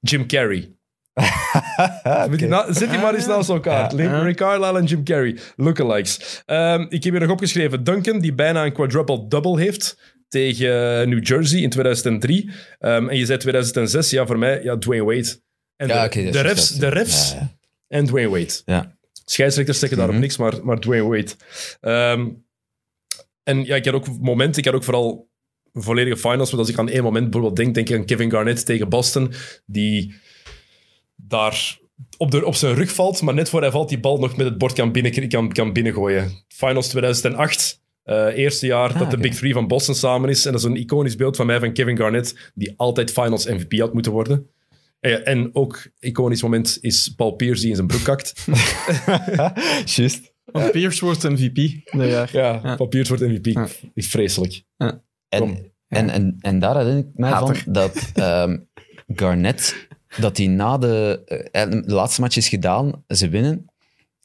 [0.00, 0.77] Jim Carrey.
[2.48, 3.94] Na- Zet die maar eens naast elkaar.
[3.94, 5.36] Rick Carlisle en Jim Carrey.
[5.56, 6.42] Lookalikes.
[6.46, 9.98] Ehm, ik heb hier nog opgeschreven Duncan, die bijna een quadruple-double heeft
[10.28, 10.68] tegen
[11.08, 12.50] New Jersey in 2003.
[12.78, 15.40] Ehm, en je zei 2006, ja, voor mij, ja, Dwayne Wade.
[15.76, 17.48] En Ja, de, de refs, de refs Ja, ja.
[17.88, 18.52] en Dwayne Wade.
[18.64, 18.96] Ja.
[19.24, 20.24] Scheidsrechters zeggen daarop Mhm.
[20.24, 21.30] niks, maar, maar Dwayne Wade.
[21.80, 22.28] Ehm,
[23.42, 25.28] en ja, ik had ook momenten, ik had ook vooral
[25.72, 28.66] volledige finals, want als ik aan één moment bijvoorbeeld denk, denk ik aan Kevin Garnett
[28.66, 29.32] tegen Boston,
[29.66, 30.14] die
[31.26, 31.78] daar
[32.16, 34.46] op, de, op zijn rug valt, maar net voor hij valt die bal nog met
[34.46, 36.30] het bord kan, binnen, kan, kan binnengooien.
[36.48, 39.28] Finals 2008, eh, eerste jaar dat de oké.
[39.28, 40.44] Big Three van Boston samen is.
[40.44, 43.78] En dat is een iconisch beeld van mij van Kevin Garnett, die altijd Finals MVP
[43.78, 44.50] had moeten worden.
[45.00, 48.46] En, en ook iconisch moment is Paul Pierce die in zijn broek kakt.
[49.94, 50.32] Juist.
[50.44, 51.56] Want Pierce wordt MVP.
[51.92, 52.74] Ja, Ja.
[52.76, 53.46] Paul Pierce wordt MVP.
[53.46, 53.68] Ja.
[53.94, 54.62] Is vreselijk.
[54.76, 57.56] En, en, en, en daar herinner ik mij Hater.
[57.56, 58.56] van dat ehm,
[59.06, 63.66] Garnett, dat hij na de, eh, de laatste match is gedaan, ze winnen.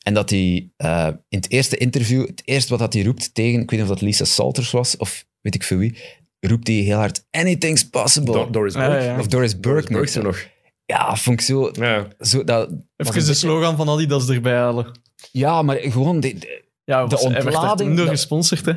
[0.03, 3.61] En dat hij eh, in het eerste interview, het eerste wat dat hij roept tegen,
[3.61, 5.97] ik weet niet of dat Lisa Salters was, of weet ik veel wie,
[6.39, 8.33] roept hij heel hard, anything's possible.
[8.33, 9.03] Do- Doris Ja, Burke.
[9.05, 9.19] ja.
[9.19, 10.11] Of Doris Burke, nog.
[10.13, 10.51] Burke.
[10.85, 11.69] Ja, vond ik zo...
[11.73, 12.07] Ja.
[12.19, 14.99] zo dat, Even de beetje- slogan van Adidas erbij halen.
[15.31, 16.19] Ja, maar gewoon...
[16.19, 18.73] die- die- Ja, De was, ontlading, dat- gesponsord, hè.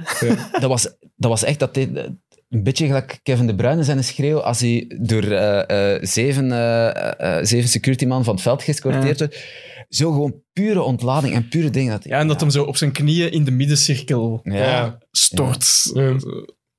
[0.61, 0.83] dat, was,
[1.17, 1.75] dat was echt dat...
[1.75, 2.09] dit-
[2.49, 7.37] een beetje gelijk Kevin De Bruyne zijn schreeuw als hij door eh, eh, zeven, eh,
[7.39, 9.45] eh, zeven security man van het veld geëscorteerd wordt.
[9.89, 11.93] Zo gewoon pure ontlading en pure dingen.
[11.93, 14.99] Dat, Ja, en dat hem zo op zijn knieën in de middencirkel Ja.
[15.11, 15.91] stort.
[15.95, 16.17] Ja.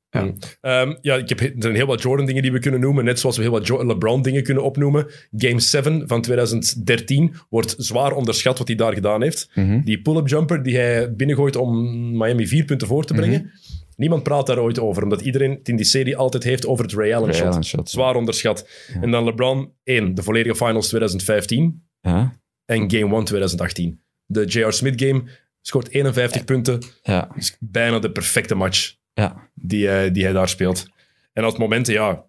[0.09, 0.33] Ja.
[0.61, 3.05] Ehm, ja, ik heb, er zijn heel wat Jordan-dingen die we kunnen noemen.
[3.05, 5.07] Net zoals we heel wat LeBron-dingen kunnen opnoemen.
[5.37, 9.49] Game 7 van 2013 wordt zwaar onderschat wat hij daar gedaan heeft.
[9.53, 9.81] Mhm.
[9.83, 13.41] Die pull-up jumper die hij binnengooit om Miami vier punten voor te brengen.
[13.41, 13.66] Mhm.
[13.97, 16.93] Niemand praat daar ooit over, omdat iedereen het in die serie altijd heeft over het
[16.93, 17.47] Ray Allen Ray shot.
[17.51, 17.89] Allen shot.
[17.89, 18.69] Zwaar onderschat.
[19.01, 24.01] En dan LeBron 1, de volledige finals 2015 Ja, en Game 1 2018.
[24.25, 24.71] De J.R.
[24.73, 25.23] Smith game
[25.61, 26.81] scoort 51 punten.
[27.03, 29.49] ja, is bijna de perfecte match ja.
[29.53, 30.85] die, hij- die hij daar speelt.
[31.33, 32.25] En als momenten, ja,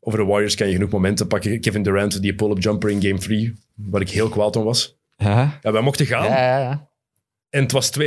[0.00, 1.60] over de Warriors kan je genoeg momenten pakken.
[1.60, 4.98] Kevin Durant, die pull-up jumper in game 3, waar ik heel kwaad om was.
[5.16, 6.58] Ja, Ja, wij mochten gaan ja, ja.
[6.58, 6.88] ja.
[7.54, 8.02] En het was 2-0.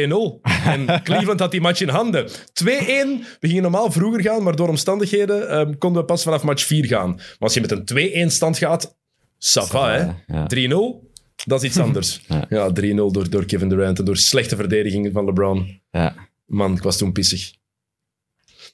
[0.66, 2.28] En Cleveland had die match in handen.
[2.30, 2.32] 2-1,
[2.64, 6.86] we gingen normaal vroeger gaan, maar door omstandigheden ehm, konden we pas vanaf match 4
[6.86, 7.16] gaan.
[7.16, 8.96] Maar als je met een 2-1 stand gaat,
[9.38, 10.06] ça va, hè.
[10.28, 10.48] Ja.
[10.56, 11.12] 3-0,
[11.46, 12.22] dat is iets anders.
[12.28, 12.46] Ja.
[12.50, 15.82] Ja, 3-0 door, door Kevin Durant en door slechte verdediging van LeBron.
[15.92, 16.16] Ja.
[16.46, 17.54] Man, ik was toen pissig.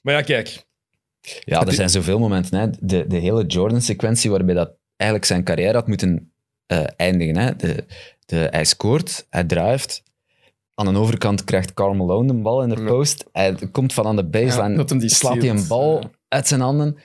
[0.02, 0.64] Maar ja, kijk.
[1.44, 2.58] Ja, er zijn zoveel momenten.
[2.58, 2.66] Hè.
[2.80, 6.32] De, de hele Jordan-sequentie waarbij dat eigenlijk zijn carrière had moeten
[6.66, 7.36] eh, eindigen.
[7.36, 7.56] Hè.
[7.56, 7.84] De,
[8.26, 10.02] de, hij scoort, hij drijft.
[10.74, 13.24] Aan de overkant krijgt Karl Malone de bal in de post.
[13.32, 16.10] Hij komt van aan de baseline, Ja, die slaat hij een bal Ja.
[16.28, 16.96] uit zijn handen.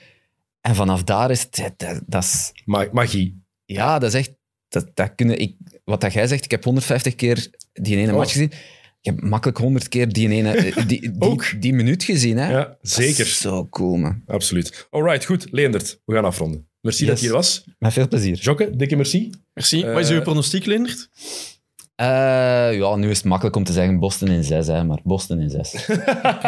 [0.60, 1.74] En vanaf daar is het...
[1.78, 2.52] Dat, dat is,
[2.92, 3.42] magie.
[3.64, 4.38] ja, dat is echt...
[4.68, 8.16] Dat, dat kunnen, ik, wat dat jij zegt, ik heb 150 keer die ene Oh.
[8.18, 8.50] match gezien.
[9.00, 10.50] Ik heb makkelijk 100 keer die ene...
[10.52, 11.60] eh, Die, die, Ook.
[11.60, 12.36] die, minuut gezien.
[12.36, 12.50] Hè.
[12.50, 13.26] Ja, Dat is zeker.
[13.26, 14.22] Zo cool, man.
[14.26, 14.86] Absoluut.
[14.90, 15.46] Alright, goed.
[15.50, 16.68] Leendert, we gaan afronden.
[16.80, 17.64] Merci dat je hier was.
[17.78, 18.36] Met veel plezier.
[18.36, 19.30] Jokke, dikke merci.
[19.54, 19.82] Merci.
[19.82, 21.08] Eh, Wat is uw pronostiek, Leendert?
[22.00, 22.06] Eh,
[22.78, 25.50] ja, nu is het makkelijk om te zeggen Boston in 6, hè, maar Boston in
[25.50, 25.74] 6.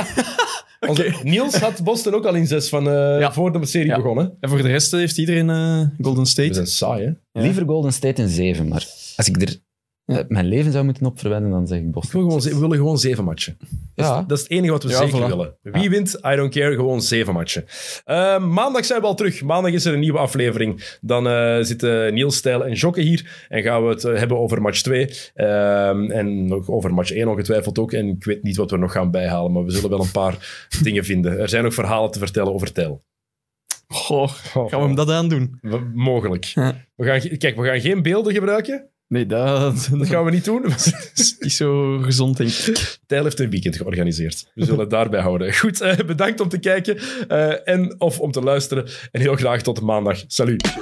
[0.89, 3.33] Onze, Niels had Boston ook al in zes van, eh, Ja.
[3.33, 3.97] voor de serie Ja.
[3.97, 4.33] begonnen.
[4.41, 6.55] En voor de rest heeft iedereen eh, Golden State.
[6.55, 7.11] zijn saai, hè?
[7.41, 7.47] Ja.
[7.47, 8.87] Liever Golden State in 7, maar
[9.17, 9.57] als ik er
[10.05, 10.19] Ja.
[10.19, 12.13] eh, mijn leven zou moeten opverwennen, dan zeg ik Ik Boston.
[12.21, 13.57] wil gewoon, ze- we willen gewoon zeven matchen.
[13.59, 14.19] Dat, Ja.
[14.21, 15.27] is, dat is het enige wat we Ja, zeker voilà.
[15.29, 15.57] willen.
[15.63, 17.65] Wie wint, I don't care, gewoon zeven matchen.
[18.05, 19.43] Eh, maandag zijn we al terug.
[19.43, 20.97] Maandag is er een nieuwe aflevering.
[21.01, 23.47] Dan eh, zitten Niels, Stijl en Jokke hier.
[23.49, 25.09] En gaan we het hebben over match 2.
[25.35, 27.93] en nog over match 1 ongetwijfeld ook.
[27.93, 30.65] En ik weet niet wat we nog gaan bijhalen, maar we zullen wel een paar
[30.83, 31.39] dingen vinden.
[31.39, 33.05] Er zijn nog verhalen te vertellen over Tel.
[33.87, 35.59] Goh, gaan we hem dat aandoen?
[35.61, 36.45] We- mogelijk.
[36.45, 36.75] Ja.
[36.97, 38.91] We gaan, kijk, we gaan geen beelden gebruiken.
[39.13, 40.65] Nee, dat, Dat gaan we niet doen.
[41.15, 42.99] is niet zo gezond, denk ik.
[43.07, 44.47] Tijl heeft een weekend georganiseerd.
[44.55, 45.55] We zullen het daarbij houden.
[45.55, 46.99] Goed, eh, bedankt om te kijken
[47.29, 48.87] eh, en of om te luisteren.
[49.11, 50.25] En heel graag tot maandag.
[50.27, 50.75] Salut.